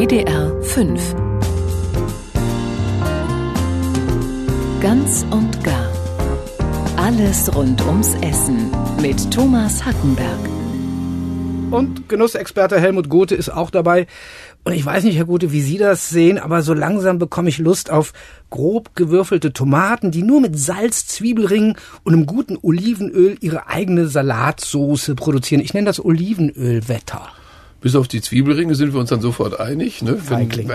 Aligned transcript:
WDR 0.00 0.50
5 0.62 1.14
Ganz 4.80 5.26
und 5.30 5.62
gar. 5.62 5.92
Alles 6.96 7.54
rund 7.54 7.84
ums 7.84 8.14
Essen 8.22 8.70
mit 9.02 9.30
Thomas 9.30 9.84
Hackenberg. 9.84 10.38
Und 11.70 12.08
Genussexperte 12.08 12.80
Helmut 12.80 13.10
Gothe 13.10 13.34
ist 13.34 13.50
auch 13.50 13.68
dabei. 13.68 14.06
Und 14.64 14.72
ich 14.72 14.86
weiß 14.86 15.04
nicht, 15.04 15.18
Herr 15.18 15.26
Gute, 15.26 15.52
wie 15.52 15.60
Sie 15.60 15.76
das 15.76 16.08
sehen, 16.08 16.38
aber 16.38 16.62
so 16.62 16.72
langsam 16.72 17.18
bekomme 17.18 17.50
ich 17.50 17.58
Lust 17.58 17.90
auf 17.90 18.14
grob 18.48 18.96
gewürfelte 18.96 19.52
Tomaten, 19.52 20.10
die 20.10 20.22
nur 20.22 20.40
mit 20.40 20.58
Salz, 20.58 21.08
Zwiebelringen 21.08 21.76
und 22.04 22.14
einem 22.14 22.24
guten 22.24 22.56
Olivenöl 22.62 23.36
ihre 23.42 23.68
eigene 23.68 24.08
Salatsoße 24.08 25.14
produzieren. 25.14 25.60
Ich 25.60 25.74
nenne 25.74 25.88
das 25.88 26.02
Olivenölwetter. 26.02 27.28
Bis 27.80 27.94
auf 27.94 28.08
die 28.08 28.20
Zwiebelringe 28.20 28.74
sind 28.74 28.92
wir 28.92 29.00
uns 29.00 29.10
dann 29.10 29.20
sofort 29.20 29.58
einig. 29.58 30.02
Ne? 30.02 30.16
Feigling. 30.16 30.70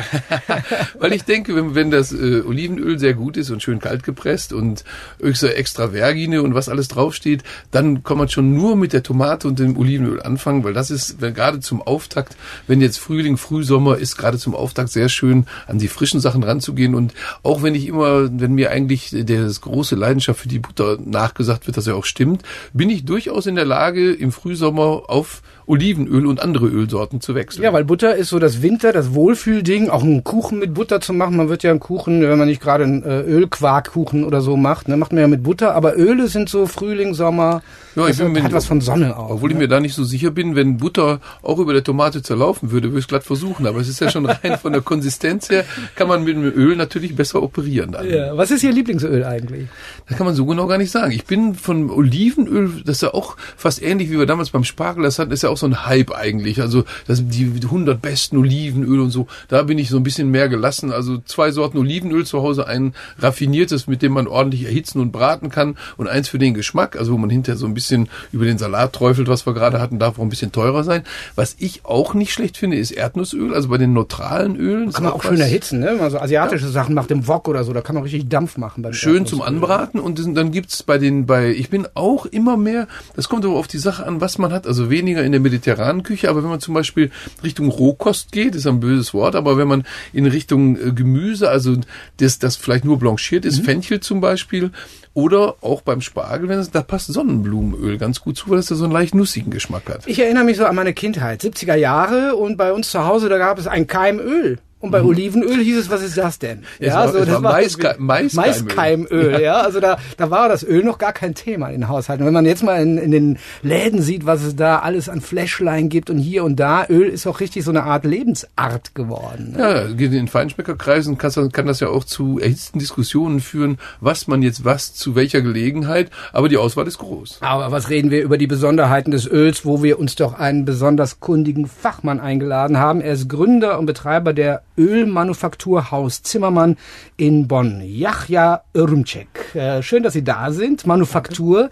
Weil 1.00 1.14
ich 1.14 1.24
denke, 1.24 1.56
wenn, 1.56 1.76
wenn 1.76 1.92
das 1.92 2.12
äh, 2.12 2.42
Olivenöl 2.42 3.00
sehr 3.00 3.14
gut 3.14 3.38
ist 3.38 3.50
und 3.50 3.62
schön 3.62 3.80
kalt 3.80 4.04
gepresst 4.04 4.54
und 4.54 4.84
extra 5.20 5.90
Vergine 5.90 6.42
und 6.42 6.54
was 6.54 6.70
alles 6.70 6.88
draufsteht, 6.88 7.44
dann 7.72 8.04
kann 8.04 8.18
man 8.18 8.30
schon 8.30 8.54
nur 8.54 8.76
mit 8.76 8.94
der 8.94 9.04
Tomate 9.04 9.48
und 9.48 9.60
dem 9.60 9.78
Olivenöl 9.78 10.22
anfangen, 10.22 10.64
weil 10.64 10.74
das 10.74 10.92
ist 10.92 11.22
wenn, 11.22 11.34
gerade 11.34 11.60
zum 11.60 11.82
Auftakt, 11.82 12.36
wenn 12.68 12.82
jetzt 12.82 12.98
Frühling, 12.98 13.38
Frühsommer 13.38 13.98
ist, 13.98 14.18
gerade 14.18 14.38
zum 14.38 14.56
Auftakt 14.56 14.90
sehr 14.90 15.10
schön, 15.10 15.46
an 15.68 15.80
die 15.80 15.88
frischen 15.88 16.20
Sachen 16.20 16.44
ranzugehen. 16.44 16.96
Und 16.96 17.14
auch 17.44 17.64
wenn 17.64 17.76
ich 17.76 17.88
immer, 17.88 18.30
wenn 18.40 18.54
mir 18.54 18.72
eigentlich 18.72 19.16
das 19.26 19.62
große 19.62 19.96
Leidenschaft 19.96 20.40
für 20.40 20.48
die 20.48 20.60
Butter 20.60 20.98
nachgesagt 21.04 21.68
wird, 21.68 21.78
dass 21.78 21.86
ja 21.86 21.94
auch 21.94 22.06
stimmt, 22.06 22.44
bin 22.74 22.90
ich 22.90 23.06
durchaus 23.06 23.46
in 23.46 23.56
der 23.56 23.66
Lage, 23.66 24.14
im 24.14 24.32
Frühsommer 24.32 25.04
auf 25.08 25.42
Olivenöl 25.68 26.28
und 26.28 26.42
andere 26.42 26.68
Ölsorten 26.96 27.22
zu 27.22 27.36
wechseln. 27.36 27.64
Ja, 27.64 27.74
weil 27.74 27.84
Butter 27.84 28.16
ist 28.16 28.30
so 28.30 28.40
das 28.40 28.62
Winter, 28.62 28.94
das 28.94 29.14
Wohlfühlding, 29.14 29.90
auch 29.90 30.04
einen 30.04 30.24
Kuchen 30.24 30.60
mit 30.60 30.74
Butter 30.74 31.02
zu 31.02 31.14
machen. 31.14 31.36
Man 31.36 31.50
wird 31.50 31.64
ja 31.64 31.72
einen 31.72 31.80
Kuchen, 31.80 32.22
wenn 32.22 32.38
man 32.38 32.48
nicht 32.48 32.62
gerade 32.62 32.86
einen 32.86 33.04
äh, 33.04 33.22
Ölquarkkuchen 33.22 34.24
oder 34.24 34.42
so 34.42 34.56
macht, 34.56 34.88
ne, 34.88 34.98
macht 34.98 35.12
man 35.12 35.22
ja 35.22 35.28
mit 35.28 35.44
Butter. 35.44 35.76
Aber 35.76 35.98
Öle 35.98 36.28
sind 36.28 36.50
so 36.50 36.66
Frühling, 36.66 37.14
Sommer. 37.14 37.62
Ja, 37.96 38.08
ich 38.10 38.18
bin 38.18 38.44
hat 38.44 38.52
was 38.52 38.66
von 38.66 38.82
Sonne 38.82 39.18
auch. 39.18 39.30
Obwohl 39.30 39.50
ne? 39.50 39.56
ich 39.56 39.60
mir 39.60 39.68
da 39.68 39.80
nicht 39.80 39.94
so 39.94 40.04
sicher 40.04 40.32
bin, 40.32 40.56
wenn 40.56 40.78
Butter 40.78 41.22
auch 41.42 41.60
über 41.60 41.72
der 41.72 41.84
Tomate 41.84 42.22
zerlaufen 42.22 42.72
würde, 42.72 42.90
würde 42.90 43.00
ich 43.00 43.06
es 43.06 43.08
glatt 43.08 43.24
versuchen. 43.24 43.68
Aber 43.68 43.80
es 43.80 43.88
ist 43.88 44.02
ja 44.02 44.10
schon 44.10 44.26
rein 44.26 44.58
von 44.58 44.74
der 44.74 44.82
Konsistenz 44.82 45.50
her, 45.50 45.64
kann 45.96 46.08
man 46.08 46.24
mit 46.24 46.36
dem 46.36 46.44
Öl 46.44 46.76
natürlich 46.76 47.16
besser 47.16 47.42
operieren 47.42 47.94
dann. 47.94 48.10
Ja. 48.10 48.36
Was 48.36 48.52
ist 48.52 48.64
Ihr 48.64 48.74
Lieblingsöl 48.74 49.24
eigentlich? 49.24 49.68
Das 50.08 50.18
kann 50.18 50.26
man 50.26 50.36
so 50.36 50.46
genau 50.46 50.68
gar 50.68 50.78
nicht 50.78 50.92
sagen. 50.92 51.12
Ich 51.12 51.26
bin 51.26 51.56
von 51.56 51.90
Olivenöl, 51.90 52.82
das 52.86 52.98
ist 52.98 53.02
ja 53.02 53.14
auch 53.14 53.38
fast 53.56 53.82
ähnlich 53.82 54.12
wie 54.12 54.20
wir 54.20 54.26
damals 54.26 54.50
beim 54.50 54.64
Spargel 54.64 55.04
das 55.04 55.20
hatten, 55.20 55.32
ist 55.32 55.44
ja 55.44 55.50
auch 55.50 55.58
so 55.58 55.66
ein 55.66 55.86
Hype 55.86 56.12
eigentlich. 56.12 56.62
Also 56.62 56.84
das 57.08 57.18
sind 57.18 57.34
die 57.34 57.52
100 57.64 58.02
besten 58.02 58.38
Olivenöl 58.38 59.00
und 59.00 59.12
so. 59.12 59.28
Da 59.48 59.64
bin 59.64 59.78
ich 59.78 59.90
so 59.90 59.98
ein 59.98 60.04
bisschen 60.04 60.30
mehr 60.30 60.50
gelassen. 60.50 60.92
Also 60.92 61.18
zwei 61.26 61.52
Sorten 61.52 61.78
Olivenöl 61.78 62.26
zu 62.26 62.42
Hause, 62.42 62.68
ein 62.68 62.94
raffiniertes, 63.20 63.88
mit 63.88 64.02
dem 64.02 64.14
man 64.14 64.28
ordentlich 64.28 64.66
erhitzen 64.66 65.00
und 65.00 65.12
braten 65.12 65.50
kann 65.50 65.78
und 65.98 66.08
eins 66.08 66.30
für 66.30 66.40
den 66.40 66.54
Geschmack, 66.54 66.96
also 66.96 67.14
wo 67.14 67.18
man 67.18 67.30
hinterher 67.30 67.58
so 67.58 67.66
ein 67.66 67.74
bisschen 67.74 68.10
über 68.32 68.46
den 68.46 68.58
Salat 68.58 68.94
träufelt, 68.94 69.28
was 69.28 69.46
wir 69.46 69.54
gerade 69.54 69.80
hatten, 69.80 70.00
darf 70.00 70.20
auch 70.20 70.24
ein 70.24 70.30
bisschen 70.30 70.52
teurer 70.52 70.84
sein. 70.84 71.04
Was 71.36 71.56
ich 71.60 71.86
auch 71.86 72.14
nicht 72.14 72.34
schlecht 72.34 72.58
finde, 72.58 72.78
ist 72.78 72.92
Erdnussöl, 72.92 73.54
also 73.54 73.70
bei 73.70 73.78
den 73.78 73.94
neutralen 73.94 74.56
Ölen. 74.56 74.92
Kann 74.92 75.04
man 75.04 75.14
auch 75.14 75.24
schön 75.24 75.40
erhitzen, 75.40 75.80
ne? 75.80 75.88
Wenn 75.88 75.98
man 75.98 76.12
so 76.12 76.20
asiatische 76.20 76.66
ja. 76.66 76.72
Sachen 76.72 76.96
macht, 76.96 77.12
im 77.12 77.28
Wok 77.28 77.48
oder 77.48 77.64
so, 77.64 77.74
da 77.74 77.82
kann 77.82 77.96
man 77.96 78.04
richtig 78.04 78.30
Dampf 78.30 78.58
machen. 78.58 78.86
Schön 78.94 79.26
zum 79.26 79.42
Anbraten 79.42 80.00
und 80.00 80.20
dann 80.36 80.52
gibt's 80.52 80.84
bei 80.84 80.98
den, 80.98 81.26
bei, 81.26 81.50
ich 81.52 81.70
bin 81.70 81.88
auch 81.94 82.26
immer 82.26 82.58
mehr, 82.58 82.88
das 83.16 83.30
kommt 83.30 83.46
aber 83.46 83.56
auf 83.56 83.68
die 83.68 83.78
Sache 83.78 84.06
an, 84.06 84.22
was 84.22 84.38
man 84.38 84.52
hat, 84.52 84.68
also 84.68 84.90
weniger 84.90 85.24
in 85.24 85.32
der 85.32 85.42
mediterranen 85.42 86.04
Küche, 86.04 86.30
aber 86.30 86.44
wenn 86.44 86.50
man 86.50 86.60
zum 86.60 86.74
Beispiel 86.76 87.10
Richtung 87.44 87.70
Rohkost 87.70 88.32
geht, 88.32 88.54
ist 88.54 88.68
ein 88.68 88.80
böses 88.80 89.14
Wort, 89.14 89.36
aber 89.36 89.58
wenn 89.58 89.68
man 89.68 89.84
in 90.14 90.28
Richtung 90.28 90.78
äh, 90.78 90.92
Gemüse, 90.92 91.50
also 91.50 91.76
das, 92.18 92.38
das 92.38 92.56
vielleicht 92.56 92.86
nur 92.86 93.00
blanchiert 93.00 93.46
ist, 93.46 93.62
mhm. 93.62 93.66
Fenchel 93.66 94.00
zum 94.00 94.22
Beispiel, 94.22 94.72
oder 95.16 95.56
auch 95.62 95.82
beim 95.82 96.02
Spargel, 96.02 96.50
wenn 96.50 96.60
es, 96.60 96.70
da 96.70 96.84
passt 96.84 97.08
Sonnenblumenöl 97.08 97.98
ganz 97.98 98.22
gut 98.22 98.38
zu, 98.38 98.50
weil 98.50 98.60
es 98.60 98.68
da 98.68 98.76
so 98.76 98.84
einen 98.84 98.94
leicht 98.94 99.16
nussigen 99.16 99.50
Geschmack 99.50 99.90
hat. 99.90 100.06
Ich 100.06 100.20
erinnere 100.20 100.44
mich 100.44 100.58
so 100.58 100.66
an 100.66 100.76
meine 100.76 100.94
Kindheit, 100.94 101.42
70er 101.42 101.76
Jahre 101.76 102.36
und 102.36 102.58
bei 102.58 102.74
uns 102.74 102.92
zu 102.92 103.06
Hause, 103.06 103.30
da 103.30 103.38
gab 103.38 103.58
es 103.58 103.66
ein 103.66 103.88
Keimöl. 103.88 104.60
Und 104.86 104.92
bei 104.92 105.02
mhm. 105.02 105.10
Olivenöl 105.10 105.60
hieß 105.60 105.78
es, 105.78 105.90
was 105.90 106.02
ist 106.02 106.18
das 106.18 106.40
denn? 106.40 106.64
Ja, 106.80 106.88
ja 106.88 107.12
so, 107.12 107.20
das 107.20 107.30
war 107.30 107.42
Maiskeimöl. 107.42 107.96
Mais 108.00 108.34
Maiskeimöl, 108.34 109.32
ja. 109.34 109.40
ja. 109.40 109.62
Also 109.62 109.80
da, 109.80 109.98
da 110.18 110.30
war 110.30 110.48
das 110.48 110.64
Öl 110.64 110.84
noch 110.84 110.98
gar 110.98 111.14
kein 111.14 111.36
Thema 111.36 111.68
in 111.68 111.82
den 111.82 111.88
Haushalten. 111.88 112.26
Wenn 112.26 112.34
man 112.34 112.46
jetzt 112.46 112.64
mal 112.64 112.82
in, 112.82 112.98
in 112.98 113.12
den 113.12 113.40
Läden 113.64 114.02
sieht, 114.02 114.26
was 114.26 114.44
es 114.44 114.56
da 114.56 114.80
alles 114.80 115.10
an 115.10 115.22
Fläschlein 115.22 115.90
gibt 115.90 116.10
und 116.10 116.20
hier 116.20 116.44
und 116.44 116.60
da, 116.60 116.86
Öl 116.88 117.10
ist 117.10 117.26
auch 117.28 117.40
richtig 117.40 117.64
so 117.64 117.72
eine 117.72 117.84
Art 117.84 118.06
Lebensart 118.06 118.96
geworden. 118.96 119.54
Ne? 119.58 119.60
Ja, 119.60 119.82
in 120.06 120.12
den 120.12 120.28
Feinschmeckerkreisen 120.28 121.18
kann, 121.18 121.52
kann 121.52 121.66
das 121.66 121.80
ja 121.80 121.90
auch 121.90 122.04
zu 122.04 122.40
erhitzten 122.40 122.80
Diskussionen 122.80 123.40
führen, 123.40 123.78
was 124.00 124.28
man 124.28 124.42
jetzt 124.42 124.66
was 124.66 124.94
zu 124.94 125.16
welcher 125.16 125.42
Gelegenheit, 125.42 126.12
aber 126.32 126.50
die 126.50 126.58
Auswahl 126.58 126.88
ist 126.88 127.00
groß. 127.00 127.40
Aber 127.42 127.72
was 127.72 127.90
reden 127.90 128.12
wir 128.12 128.22
über 128.22 128.38
die 128.38 128.48
Besonderheiten 128.48 129.12
des 129.12 129.28
Öls, 129.28 129.66
wo 129.66 129.82
wir 129.82 130.00
uns 130.00 130.16
doch 130.16 130.38
einen 130.38 130.66
besonders 130.66 131.20
kundigen 131.20 131.68
Fachmann 131.68 132.20
eingeladen 132.20 132.78
haben. 132.78 133.02
Er 133.02 133.14
ist 133.14 133.30
Gründer 133.30 133.80
und 133.80 133.86
Betreiber 133.86 134.34
der 134.34 134.62
Ölmanufakturhaus 134.78 136.24
Zimmermann 136.24 136.78
in 137.18 137.48
Bonn. 137.48 137.82
Jachja 137.86 138.64
Irmcek. 138.74 139.56
Äh, 139.56 139.82
schön, 139.82 140.04
dass 140.04 140.14
Sie 140.14 140.24
da 140.24 140.52
sind. 140.52 140.86
Manufaktur. 140.86 141.70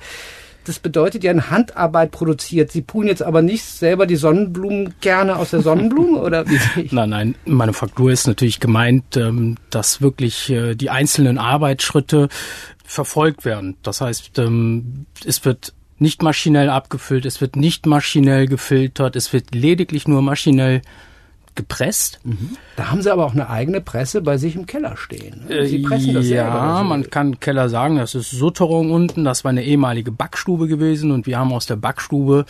Das 0.66 0.80
bedeutet 0.80 1.26
ja 1.26 1.32
in 1.32 1.50
Handarbeit 1.50 2.12
produziert. 2.12 2.72
Sie 2.72 2.82
pulen 2.82 3.10
jetzt 3.10 3.22
aber 3.22 3.42
nicht 3.42 3.66
selber 3.66 4.06
die 4.06 4.16
Sonnenblumenkerne 4.16 5.36
aus 5.36 5.50
der 5.50 5.62
Sonnenblume 5.62 6.20
oder 6.20 6.48
wie? 6.48 6.58
Nein, 6.92 7.10
nein. 7.10 7.36
Manufaktur 7.46 8.12
ist 8.12 8.28
natürlich 8.28 8.62
gemeint, 8.62 9.18
ähm, 9.18 9.58
dass 9.70 10.02
wirklich 10.02 10.50
äh, 10.50 10.76
die 10.76 10.90
einzelnen 10.90 11.38
Arbeitsschritte 11.38 12.30
verfolgt 12.86 13.44
werden. 13.44 13.76
Das 13.84 14.00
heißt, 14.00 14.40
ähm, 14.40 15.06
es 15.26 15.44
wird 15.44 15.74
nicht 16.00 16.24
maschinell 16.24 16.70
abgefüllt, 16.70 17.26
es 17.26 17.42
wird 17.42 17.56
nicht 17.56 17.86
maschinell 17.86 18.48
gefiltert, 18.48 19.16
es 19.16 19.34
wird 19.34 19.54
lediglich 19.54 20.08
nur 20.08 20.22
maschinell 20.22 20.82
gepresst. 21.56 22.20
Mhm. 22.24 22.58
Da 22.76 22.90
haben 22.90 23.02
Sie 23.02 23.12
aber 23.12 23.26
auch 23.26 23.34
eine 23.34 23.50
eigene 23.50 23.82
Presse 23.82 24.22
bei 24.22 24.38
sich 24.38 24.56
im 24.56 24.66
Keller 24.66 24.98
stehen. 24.98 25.46
Ne? 25.48 25.68
Sie 25.68 25.80
pressen 25.80 26.14
das 26.14 26.28
ja, 26.28 26.52
selber. 26.52 26.84
man 26.84 27.10
kann 27.10 27.40
Keller 27.40 27.70
sagen, 27.70 27.98
das 27.98 28.16
ist 28.16 28.32
Sutterung 28.32 28.92
unten. 28.92 29.24
Das 29.24 29.44
war 29.44 29.50
eine 29.50 29.64
ehemalige 29.64 30.12
Backstube 30.12 30.68
gewesen 30.68 31.12
und 31.12 31.28
wir 31.28 31.38
haben 31.38 31.54
aus 31.54 31.66
der 31.66 31.76
Backstube 31.76 32.46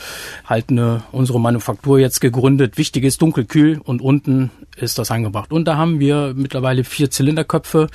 halt 0.45 0.69
eine, 0.69 1.03
unsere 1.11 1.39
Manufaktur 1.39 1.99
jetzt 1.99 2.21
gegründet. 2.21 2.77
Wichtig 2.77 3.03
ist 3.03 3.21
dunkelkühl 3.21 3.79
und 3.83 4.01
unten 4.01 4.51
ist 4.77 4.97
das 4.97 5.11
angebracht. 5.11 5.51
Und 5.51 5.65
da 5.65 5.77
haben 5.77 5.99
wir 5.99 6.33
mittlerweile 6.35 6.83
vier 6.83 7.11
Zylinderköpfe 7.11 7.89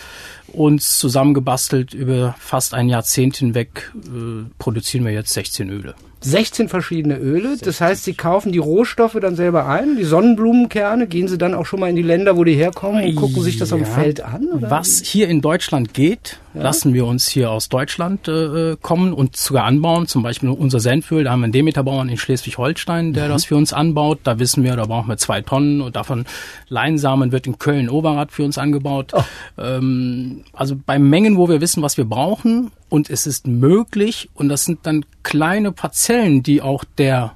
uns 0.52 0.98
zusammengebastelt. 0.98 1.94
Über 1.94 2.34
fast 2.38 2.74
ein 2.74 2.88
Jahrzehnt 2.88 3.36
hinweg 3.36 3.92
äh, 3.96 4.50
produzieren 4.58 5.04
wir 5.04 5.12
jetzt 5.12 5.32
16 5.32 5.70
Öle. 5.70 5.94
16 6.20 6.68
verschiedene 6.68 7.16
Öle. 7.16 7.50
16. 7.50 7.66
Das 7.66 7.80
heißt, 7.80 8.04
Sie 8.04 8.14
kaufen 8.14 8.50
die 8.52 8.58
Rohstoffe 8.58 9.16
dann 9.20 9.36
selber 9.36 9.66
ein, 9.66 9.96
die 9.96 10.04
Sonnenblumenkerne. 10.04 11.06
Gehen 11.06 11.28
Sie 11.28 11.38
dann 11.38 11.54
auch 11.54 11.66
schon 11.66 11.80
mal 11.80 11.90
in 11.90 11.96
die 11.96 12.02
Länder, 12.02 12.36
wo 12.36 12.44
die 12.44 12.54
herkommen 12.54 13.04
und 13.04 13.14
gucken 13.14 13.42
sich 13.42 13.56
das 13.56 13.70
ja. 13.70 13.76
am 13.76 13.84
Feld 13.84 14.20
an? 14.20 14.48
Oder? 14.48 14.70
Was 14.70 15.00
hier 15.00 15.28
in 15.28 15.40
Deutschland 15.40 15.94
geht, 15.94 16.40
ja. 16.58 16.64
lassen 16.64 16.92
wir 16.92 17.06
uns 17.06 17.28
hier 17.28 17.50
aus 17.50 17.68
Deutschland 17.68 18.28
äh, 18.28 18.76
kommen 18.80 19.12
und 19.12 19.36
sogar 19.36 19.64
anbauen. 19.64 20.06
Zum 20.06 20.22
Beispiel 20.22 20.50
unser 20.50 20.80
Senföl, 20.80 21.24
da 21.24 21.30
haben 21.30 21.40
wir 21.40 21.44
einen 21.44 21.52
Demeterbauern 21.52 22.08
in 22.08 22.18
Schleswig-Holstein, 22.18 23.12
der 23.12 23.26
mhm. 23.26 23.28
das 23.30 23.44
für 23.44 23.56
uns 23.56 23.72
anbaut. 23.72 24.20
Da 24.24 24.38
wissen 24.38 24.64
wir, 24.64 24.76
da 24.76 24.86
brauchen 24.86 25.08
wir 25.08 25.16
zwei 25.16 25.40
Tonnen 25.40 25.80
und 25.80 25.96
davon 25.96 26.26
Leinsamen 26.68 27.32
wird 27.32 27.46
in 27.46 27.58
Köln-Oberrad 27.58 28.32
für 28.32 28.44
uns 28.44 28.58
angebaut. 28.58 29.12
Oh. 29.14 29.22
Ähm, 29.56 30.44
also 30.52 30.76
bei 30.84 30.98
Mengen, 30.98 31.36
wo 31.36 31.48
wir 31.48 31.60
wissen, 31.60 31.82
was 31.82 31.96
wir 31.96 32.04
brauchen 32.04 32.70
und 32.88 33.08
es 33.08 33.26
ist 33.26 33.46
möglich 33.46 34.28
und 34.34 34.48
das 34.48 34.64
sind 34.64 34.80
dann 34.84 35.04
kleine 35.22 35.72
Parzellen, 35.72 36.42
die 36.42 36.60
auch 36.60 36.84
der 36.98 37.32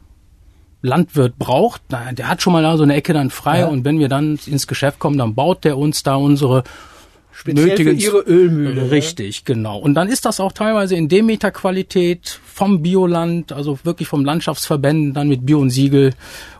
Landwirt 0.82 1.38
braucht. 1.38 1.82
Der 1.90 2.28
hat 2.28 2.42
schon 2.42 2.52
mal 2.52 2.62
da 2.62 2.76
so 2.76 2.82
eine 2.82 2.94
Ecke 2.94 3.12
dann 3.12 3.30
frei 3.30 3.60
ja. 3.60 3.66
und 3.66 3.84
wenn 3.84 4.00
wir 4.00 4.08
dann 4.08 4.38
ins 4.46 4.66
Geschäft 4.66 4.98
kommen, 4.98 5.16
dann 5.16 5.34
baut 5.34 5.64
der 5.64 5.78
uns 5.78 6.02
da 6.02 6.16
unsere 6.16 6.64
Speziell 7.32 7.69
nötigen, 7.69 7.99
für 7.99 8.05
ihre 8.05 8.19
Ölmühle. 8.20 8.90
Richtig, 8.90 9.37
ja. 9.37 9.43
genau. 9.46 9.79
Und 9.79 9.94
dann 9.94 10.08
ist 10.08 10.25
das 10.25 10.38
auch 10.38 10.52
teilweise 10.52 10.94
in 10.94 11.08
Demeter-Qualität 11.08 12.40
vom 12.44 12.82
Bioland, 12.82 13.52
also 13.52 13.79
wirklich 13.84 14.08
vom 14.08 14.25
Landschaftsverbänden, 14.25 15.14
dann 15.14 15.29
mit 15.29 15.44
Bio 15.46 15.58
und 15.58 15.70
Siegel. 15.70 16.12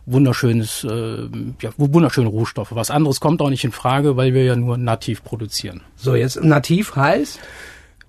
Wunderschönes, 0.05 0.83
äh, 0.83 1.29
ja, 1.61 1.71
wunderschöne 1.77 2.29
Rohstoffe. 2.29 2.75
Was 2.75 2.91
anderes 2.91 3.21
kommt 3.21 3.41
auch 3.41 3.51
nicht 3.51 3.63
in 3.63 3.71
Frage, 3.71 4.17
weil 4.17 4.35
wir 4.35 4.45
ja 4.45 4.57
nur 4.57 4.77
nativ 4.77 5.23
produzieren. 5.23 5.83
So, 5.95 6.17
jetzt 6.17 6.43
nativ 6.43 6.97
heißt? 6.97 7.39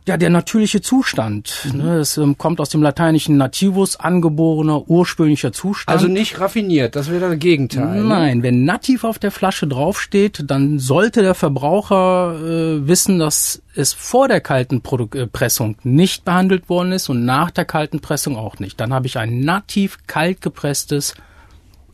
Ja, 0.05 0.17
der 0.17 0.29
natürliche 0.29 0.81
Zustand. 0.81 1.69
Mhm. 1.71 1.79
Ne, 1.79 1.97
es 1.99 2.17
ähm, 2.17 2.37
kommt 2.37 2.59
aus 2.59 2.69
dem 2.69 2.81
lateinischen 2.81 3.37
nativus, 3.37 3.95
angeborener, 3.95 4.89
ursprünglicher 4.89 5.53
Zustand. 5.53 5.95
Also 5.95 6.07
nicht 6.07 6.39
raffiniert, 6.39 6.95
das 6.95 7.09
wäre 7.09 7.29
das 7.29 7.39
Gegenteil. 7.39 8.01
Ne? 8.01 8.07
Nein, 8.07 8.37
ne? 8.37 8.43
wenn 8.43 8.65
nativ 8.65 9.05
auf 9.05 9.17
der 9.17 9.31
Flasche 9.31 9.65
draufsteht, 9.65 10.43
dann 10.47 10.79
sollte 10.79 11.21
der 11.21 11.35
Verbraucher 11.35 12.35
äh, 12.35 12.87
wissen, 12.87 13.19
dass 13.19 13.61
es 13.75 13.93
vor 13.93 14.27
der 14.27 14.41
kalten 14.41 14.81
Produ 14.81 15.07
äh, 15.17 15.25
Pressung 15.25 15.77
nicht 15.83 16.25
behandelt 16.25 16.67
worden 16.69 16.91
ist 16.91 17.07
und 17.09 17.23
nach 17.23 17.49
der 17.51 17.65
kalten 17.65 18.01
Pressung 18.01 18.35
auch 18.35 18.59
nicht. 18.59 18.79
Dann 18.81 18.93
habe 18.93 19.07
ich 19.07 19.17
ein 19.17 19.39
nativ 19.39 19.99
kalt 20.07 20.41
gepresstes 20.41 21.15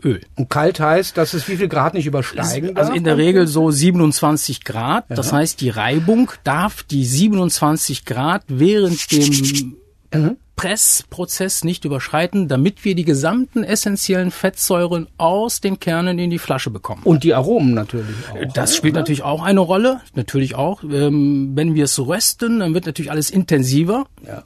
Öl. 0.04 0.22
Und 0.36 0.50
kalt 0.50 0.80
heißt, 0.80 1.18
dass 1.18 1.34
es 1.34 1.48
wie 1.48 1.57
viel 1.57 1.68
Grad 1.68 1.94
nicht 1.94 2.06
übersteigen 2.06 2.75
Also 2.78 2.90
darf? 2.90 2.98
in 2.98 3.04
der 3.04 3.18
Regel 3.18 3.48
so 3.48 3.69
27 3.72 4.63
Grad. 4.63 5.06
Das 5.10 5.34
heißt, 5.34 5.60
die 5.62 5.69
Reibung 5.69 6.31
darf 6.44 6.84
die 6.84 7.06
27 7.06 8.06
Grad 8.06 8.44
während 8.48 9.12
dem 9.12 9.75
Mhm. 10.12 10.38
Pressprozess 10.56 11.63
nicht 11.63 11.86
überschreiten, 11.86 12.48
damit 12.48 12.84
wir 12.84 12.96
die 12.96 13.06
gesamten 13.06 13.63
essentiellen 13.63 14.31
Fettsäuren 14.31 15.07
aus 15.18 15.62
den 15.62 15.80
Kernen 15.80 16.18
in 16.19 16.30
die 16.31 16.40
Flasche 16.40 16.69
bekommen. 16.72 17.01
Und 17.04 17.24
die 17.24 17.34
Aromen 17.34 17.74
natürlich 17.75 18.16
auch. 18.31 18.54
Das 18.54 18.75
spielt 18.75 18.96
natürlich 18.96 19.22
auch 19.24 19.44
eine 19.44 19.60
Rolle, 19.60 20.01
natürlich 20.16 20.56
auch. 20.56 20.84
Ähm, 20.84 21.51
wenn 21.54 21.75
wir 21.75 21.86
es 21.86 22.00
rösten, 22.00 22.60
dann 22.60 22.74
wird 22.74 22.88
natürlich 22.88 23.12
alles 23.12 23.30
intensiver. 23.30 24.06
Ja. 24.25 24.44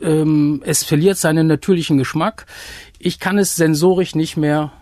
Ähm, 0.00 0.62
es 0.64 0.84
verliert 0.84 1.18
seinen 1.18 1.46
natürlichen 1.48 1.98
Geschmack. 1.98 2.46
Ich 2.98 3.18
kann 3.18 3.36
es 3.36 3.56
sensorisch 3.56 4.14
nicht 4.14 4.36
mehr 4.36 4.72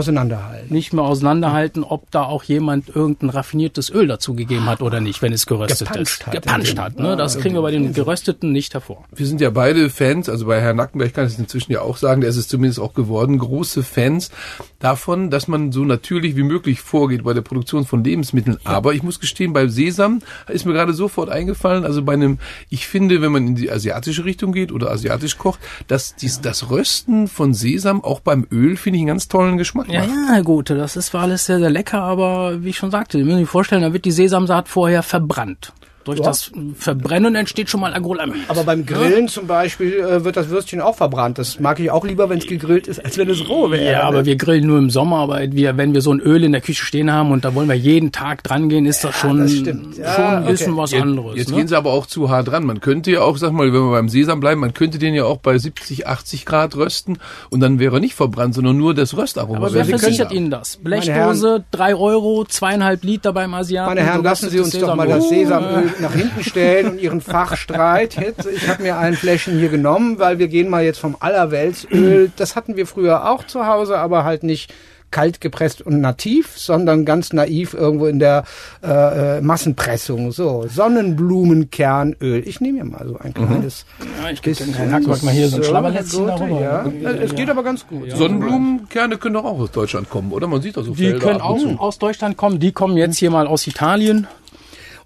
Auseinanderhalten. 0.00 0.72
nicht 0.72 0.92
mehr 0.92 1.04
auseinanderhalten, 1.04 1.84
ob 1.84 2.10
da 2.10 2.24
auch 2.24 2.42
jemand 2.42 2.88
irgendein 2.88 3.30
raffiniertes 3.30 3.90
Öl 3.90 4.06
dazu 4.06 4.34
gegeben 4.34 4.66
hat 4.66 4.82
oder 4.82 5.00
nicht, 5.00 5.22
wenn 5.22 5.32
es 5.32 5.46
geröstet 5.46 5.88
Gepanscht 5.88 6.20
ist. 6.20 6.26
hat. 6.26 6.32
Gepanscht 6.32 6.78
hat, 6.78 6.98
ne? 6.98 7.16
Das 7.16 7.38
kriegen 7.38 7.54
wir 7.54 7.62
bei 7.62 7.70
den 7.70 7.92
gerösteten 7.92 8.52
nicht 8.52 8.74
hervor. 8.74 9.04
Wir 9.14 9.26
sind 9.26 9.40
ja 9.40 9.50
beide 9.50 9.90
Fans, 9.90 10.28
also 10.28 10.46
bei 10.46 10.60
Herrn 10.60 10.76
Nackenberg 10.76 11.14
kann 11.14 11.26
ich 11.26 11.34
es 11.34 11.38
inzwischen 11.38 11.72
ja 11.72 11.82
auch 11.82 11.96
sagen, 11.96 12.20
der 12.20 12.30
ist 12.30 12.36
es 12.36 12.48
zumindest 12.48 12.80
auch 12.80 12.94
geworden, 12.94 13.38
große 13.38 13.82
Fans 13.82 14.30
davon, 14.78 15.30
dass 15.30 15.48
man 15.48 15.72
so 15.72 15.84
natürlich 15.84 16.36
wie 16.36 16.42
möglich 16.42 16.80
vorgeht 16.80 17.24
bei 17.24 17.34
der 17.34 17.42
Produktion 17.42 17.84
von 17.84 18.02
Lebensmitteln. 18.02 18.58
Aber 18.64 18.94
ich 18.94 19.02
muss 19.02 19.20
gestehen, 19.20 19.52
bei 19.52 19.68
Sesam 19.68 20.20
ist 20.48 20.64
mir 20.66 20.72
gerade 20.72 20.94
sofort 20.94 21.28
eingefallen, 21.28 21.84
also 21.84 22.02
bei 22.02 22.14
einem, 22.14 22.38
ich 22.70 22.86
finde, 22.86 23.22
wenn 23.22 23.32
man 23.32 23.46
in 23.48 23.54
die 23.54 23.70
asiatische 23.70 24.24
Richtung 24.24 24.52
geht 24.52 24.72
oder 24.72 24.90
asiatisch 24.90 25.38
kocht, 25.38 25.60
dass 25.86 26.16
dies, 26.16 26.40
das 26.40 26.70
Rösten 26.70 27.28
von 27.28 27.54
Sesam 27.54 28.02
auch 28.02 28.20
beim 28.20 28.46
Öl, 28.50 28.76
finde 28.76 28.96
ich, 28.96 29.02
einen 29.02 29.08
ganz 29.08 29.28
tollen 29.28 29.58
Geschmack 29.58 29.89
Ja, 29.92 30.04
ja, 30.04 30.40
Gute, 30.42 30.76
das 30.76 30.96
ist 30.96 31.06
zwar 31.06 31.22
alles 31.22 31.46
sehr, 31.46 31.58
sehr 31.58 31.70
lecker, 31.70 32.02
aber 32.02 32.62
wie 32.62 32.70
ich 32.70 32.76
schon 32.76 32.90
sagte, 32.90 33.18
Sie 33.18 33.24
müssen 33.24 33.38
sich 33.38 33.48
vorstellen, 33.48 33.82
da 33.82 33.92
wird 33.92 34.04
die 34.04 34.12
Sesamsaat 34.12 34.68
vorher 34.68 35.02
verbrannt. 35.02 35.72
Durch 36.10 36.20
Ja. 36.20 36.26
das 36.26 36.50
Verbrennen 36.78 37.34
entsteht 37.34 37.70
schon 37.70 37.80
mal 37.80 37.92
Acrylamid. 37.94 38.36
Aber 38.48 38.64
beim 38.64 38.84
Grillen 38.86 39.28
zum 39.28 39.46
Beispiel 39.46 39.94
äh, 39.94 40.24
wird 40.24 40.36
das 40.36 40.48
Würstchen 40.48 40.80
auch 40.80 40.96
verbrannt. 40.96 41.38
Das 41.38 41.60
mag 41.60 41.78
ich 41.80 41.90
auch 41.90 42.04
lieber, 42.04 42.28
wenn 42.28 42.38
es 42.38 42.46
gegrillt 42.46 42.86
ist, 42.86 43.04
als 43.04 43.16
wenn 43.18 43.28
es 43.28 43.48
roh 43.48 43.70
wäre. 43.70 43.92
Ja, 43.92 44.02
aber 44.02 44.24
wir 44.24 44.36
grillen 44.36 44.66
nur 44.66 44.78
im 44.78 44.90
Sommer, 44.90 45.18
aber 45.18 45.40
wir, 45.52 45.76
wenn 45.76 45.94
wir 45.94 46.00
so 46.02 46.12
ein 46.12 46.20
Öl 46.20 46.44
in 46.44 46.52
der 46.52 46.60
Küche 46.60 46.84
stehen 46.84 47.12
haben 47.12 47.30
und 47.32 47.44
da 47.44 47.54
wollen 47.54 47.68
wir 47.68 47.74
jeden 47.76 48.12
Tag 48.12 48.42
dran 48.42 48.68
gehen, 48.68 48.86
ist 48.86 49.04
das 49.04 49.14
schon, 49.14 49.38
das 49.38 49.52
stimmt. 49.52 49.96
Ja, 49.98 50.14
schon 50.14 50.24
ein 50.24 50.44
bisschen 50.46 50.72
okay. 50.72 50.82
was 50.82 50.90
Jetzt, 50.92 51.02
anderes. 51.02 51.36
jetzt 51.36 51.50
ne? 51.50 51.56
gehen 51.56 51.68
sie 51.68 51.76
aber 51.76 51.92
auch 51.92 52.06
zu 52.06 52.30
hart 52.30 52.48
dran. 52.48 52.64
Man 52.64 52.80
könnte 52.80 53.10
ja 53.10 53.20
auch, 53.22 53.36
sag 53.36 53.52
mal, 53.52 53.66
wenn 53.72 53.72
wir 53.84 53.90
beim 53.92 54.08
Sesam 54.08 54.40
bleiben, 54.40 54.60
man 54.60 54.74
könnte 54.74 54.98
den 54.98 55.14
ja 55.14 55.24
auch 55.24 55.38
bei 55.38 55.56
70, 55.58 56.06
80 56.06 56.46
Grad 56.46 56.76
rösten 56.76 57.18
und 57.50 57.60
dann 57.60 57.78
wäre 57.78 57.96
er 57.96 58.00
nicht 58.00 58.14
verbrannt, 58.14 58.54
sondern 58.54 58.76
nur 58.76 58.94
das 58.94 59.16
Röstaroma. 59.16 59.58
aber 59.58 59.72
wer 59.74 59.84
versichert. 59.84 60.32
Ihnen 60.32 60.50
das? 60.50 60.76
Blechdose, 60.76 61.64
drei 61.70 61.94
Euro, 61.94 62.44
zweieinhalb 62.46 63.02
Liter 63.04 63.32
beim 63.32 63.54
Asiaten. 63.54 63.88
Meine 63.94 64.02
Herren, 64.06 64.22
lassen 64.22 64.50
Sie 64.50 64.60
uns 64.60 64.78
doch 64.78 64.94
mal 64.94 65.08
das 65.08 65.28
Sesamöl. 65.28 65.92
Nach 66.00 66.14
hinten 66.14 66.42
stellen 66.42 66.92
und 66.92 67.00
Ihren 67.00 67.20
Fachstreit. 67.20 68.16
Ich 68.54 68.68
habe 68.68 68.82
mir 68.82 68.98
ein 68.98 69.14
Fläschchen 69.14 69.58
hier 69.58 69.68
genommen, 69.68 70.18
weil 70.18 70.38
wir 70.38 70.48
gehen 70.48 70.68
mal 70.68 70.84
jetzt 70.84 70.98
vom 70.98 71.16
Allerweltsöl. 71.20 72.32
Das 72.36 72.56
hatten 72.56 72.76
wir 72.76 72.86
früher 72.86 73.28
auch 73.30 73.46
zu 73.46 73.66
Hause, 73.66 73.98
aber 73.98 74.24
halt 74.24 74.42
nicht 74.42 74.72
kalt 75.10 75.40
gepresst 75.40 75.82
und 75.82 76.00
nativ, 76.00 76.56
sondern 76.56 77.04
ganz 77.04 77.32
naiv 77.32 77.74
irgendwo 77.74 78.06
in 78.06 78.18
der 78.18 78.44
äh, 78.82 79.38
äh, 79.38 79.40
Massenpressung. 79.40 80.32
So, 80.32 80.66
Sonnenblumenkernöl. 80.68 82.46
Ich 82.46 82.60
nehme 82.60 82.84
mir 82.84 82.90
mal 82.90 83.06
so 83.06 83.18
ein 83.18 83.34
kleines 83.34 83.86
Ja, 84.22 84.30
ich 84.30 84.42
gebe 84.42 84.56
bisschen. 84.56 85.24
Mal 85.24 85.34
hier 85.34 85.48
so 85.48 85.56
ein 85.56 85.64
Schlabberlätzchen 85.64 86.26
Gute, 86.26 86.38
darüber. 86.38 86.60
Ja. 86.60 87.10
Es 87.10 87.34
geht 87.34 87.50
aber 87.50 87.62
ganz 87.62 87.86
gut. 87.86 88.10
Sonnenblumenkerne 88.12 89.16
können 89.18 89.34
doch 89.34 89.44
auch 89.44 89.58
aus 89.58 89.70
Deutschland 89.70 90.08
kommen, 90.08 90.32
oder? 90.32 90.46
Man 90.46 90.62
sieht 90.62 90.76
doch 90.76 90.84
so 90.84 90.94
Die 90.94 91.02
Felder 91.02 91.18
können 91.18 91.40
auch 91.40 91.58
aus 91.78 91.98
Deutschland 91.98 92.36
kommen, 92.36 92.60
die 92.60 92.72
kommen 92.72 92.96
jetzt 92.96 93.18
hier 93.18 93.30
mal 93.30 93.46
aus 93.46 93.66
Italien. 93.66 94.26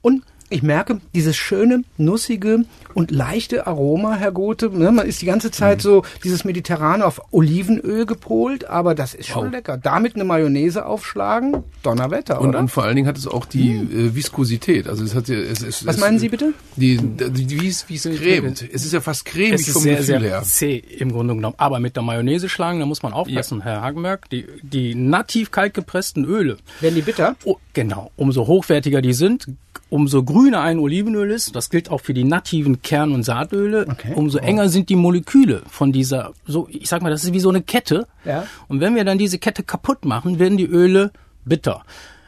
Und 0.02 0.22
ich 0.50 0.62
merke 0.62 1.00
dieses 1.14 1.36
schöne, 1.36 1.82
nussige 1.96 2.64
und 2.94 3.10
leichte 3.10 3.66
Aroma, 3.66 4.14
Herr 4.14 4.30
Gothe. 4.32 4.70
Ne, 4.70 4.92
Man 4.92 5.06
ist 5.06 5.20
die 5.22 5.26
ganze 5.26 5.50
Zeit 5.50 5.82
so 5.82 6.04
dieses 6.22 6.44
Mediterrane 6.44 7.04
auf 7.04 7.20
Olivenöl 7.32 8.06
gepolt, 8.06 8.66
aber 8.68 8.94
das 8.94 9.14
ist 9.14 9.28
schon 9.28 9.46
Wow. 9.46 9.52
lecker. 9.52 9.76
Damit 9.78 10.14
eine 10.14 10.24
Mayonnaise 10.24 10.86
aufschlagen, 10.86 11.64
Donnerwetter, 11.82 12.40
Und, 12.40 12.50
oder? 12.50 12.58
und 12.60 12.68
vor 12.68 12.84
allen 12.84 12.94
Dingen 12.96 13.08
hat 13.08 13.18
es 13.18 13.26
auch 13.26 13.46
die 13.46 13.72
äh, 13.74 14.14
Viskosität. 14.14 14.86
Also 14.88 15.02
es 15.04 15.14
hat 15.14 15.28
ja, 15.28 15.36
es, 15.36 15.62
es, 15.62 15.86
Was 15.86 15.96
es, 15.96 16.00
meinen 16.00 16.18
Sie 16.18 16.28
bitte? 16.28 16.52
Die, 16.76 16.98
die, 16.98 17.46
die 17.46 17.60
wie 17.60 17.68
es 17.68 17.88
wie 17.88 17.96
es 17.96 18.02
cremt. 18.04 18.62
Es 18.72 18.84
ist 18.84 18.92
ja 18.92 19.00
fast 19.00 19.24
cremig 19.24 19.54
Es 19.54 19.66
ist 19.68 19.72
vom 19.72 19.82
sehr, 19.82 19.92
Gefühl 19.96 20.06
sehr 20.06 20.20
her. 20.20 20.42
zäh 20.44 20.76
im 20.76 21.10
Grunde 21.12 21.34
genommen. 21.34 21.54
Aber 21.58 21.80
mit 21.80 21.96
der 21.96 22.02
Mayonnaise 22.02 22.48
schlagen, 22.48 22.80
da 22.80 22.86
muss 22.86 23.02
man 23.02 23.12
aufpassen, 23.12 23.62
Herr 23.62 23.80
Hagenberg. 23.82 24.28
Die, 24.30 24.46
die 24.62 24.94
nativ 24.94 25.50
kalt 25.50 25.74
gepressten 25.74 26.24
Öle, 26.24 26.58
Werden 26.80 26.94
die 26.94 27.02
bitter? 27.02 27.34
oh, 27.44 27.56
genau, 27.72 28.10
umso 28.16 28.46
hochwertiger 28.46 29.02
die 29.02 29.12
sind, 29.14 29.46
umso 29.90 30.22
grüner 30.24 30.60
ein 30.60 30.78
Olivenöl 30.78 31.30
ist, 31.30 31.54
das 31.54 31.70
gilt 31.70 31.90
auch 31.90 32.00
für 32.00 32.14
die 32.14 32.24
nativen 32.24 32.82
Kern- 32.82 33.12
und 33.12 33.22
Saatöle, 33.22 33.86
Okay. 33.90 34.12
umso 34.14 34.38
enger 34.38 34.68
sind 34.68 34.88
die 34.88 34.96
Moleküle 34.96 35.62
von 35.68 35.92
dieser, 35.92 36.32
so, 36.46 36.66
ich 36.70 36.88
sag 36.88 37.02
mal, 37.02 37.10
das 37.10 37.24
ist 37.24 37.32
wie 37.32 37.40
so 37.40 37.48
eine 37.50 37.62
Kette. 37.62 38.06
Ja. 38.24 38.46
Und 38.68 38.80
wenn 38.80 38.94
wir 38.94 39.04
dann 39.04 39.18
diese 39.18 39.38
Kette 39.38 39.62
kaputt 39.62 40.04
machen, 40.04 40.38
werden 40.38 40.56
die 40.58 40.66
Öle 40.66 41.12
bitter. 41.44 41.84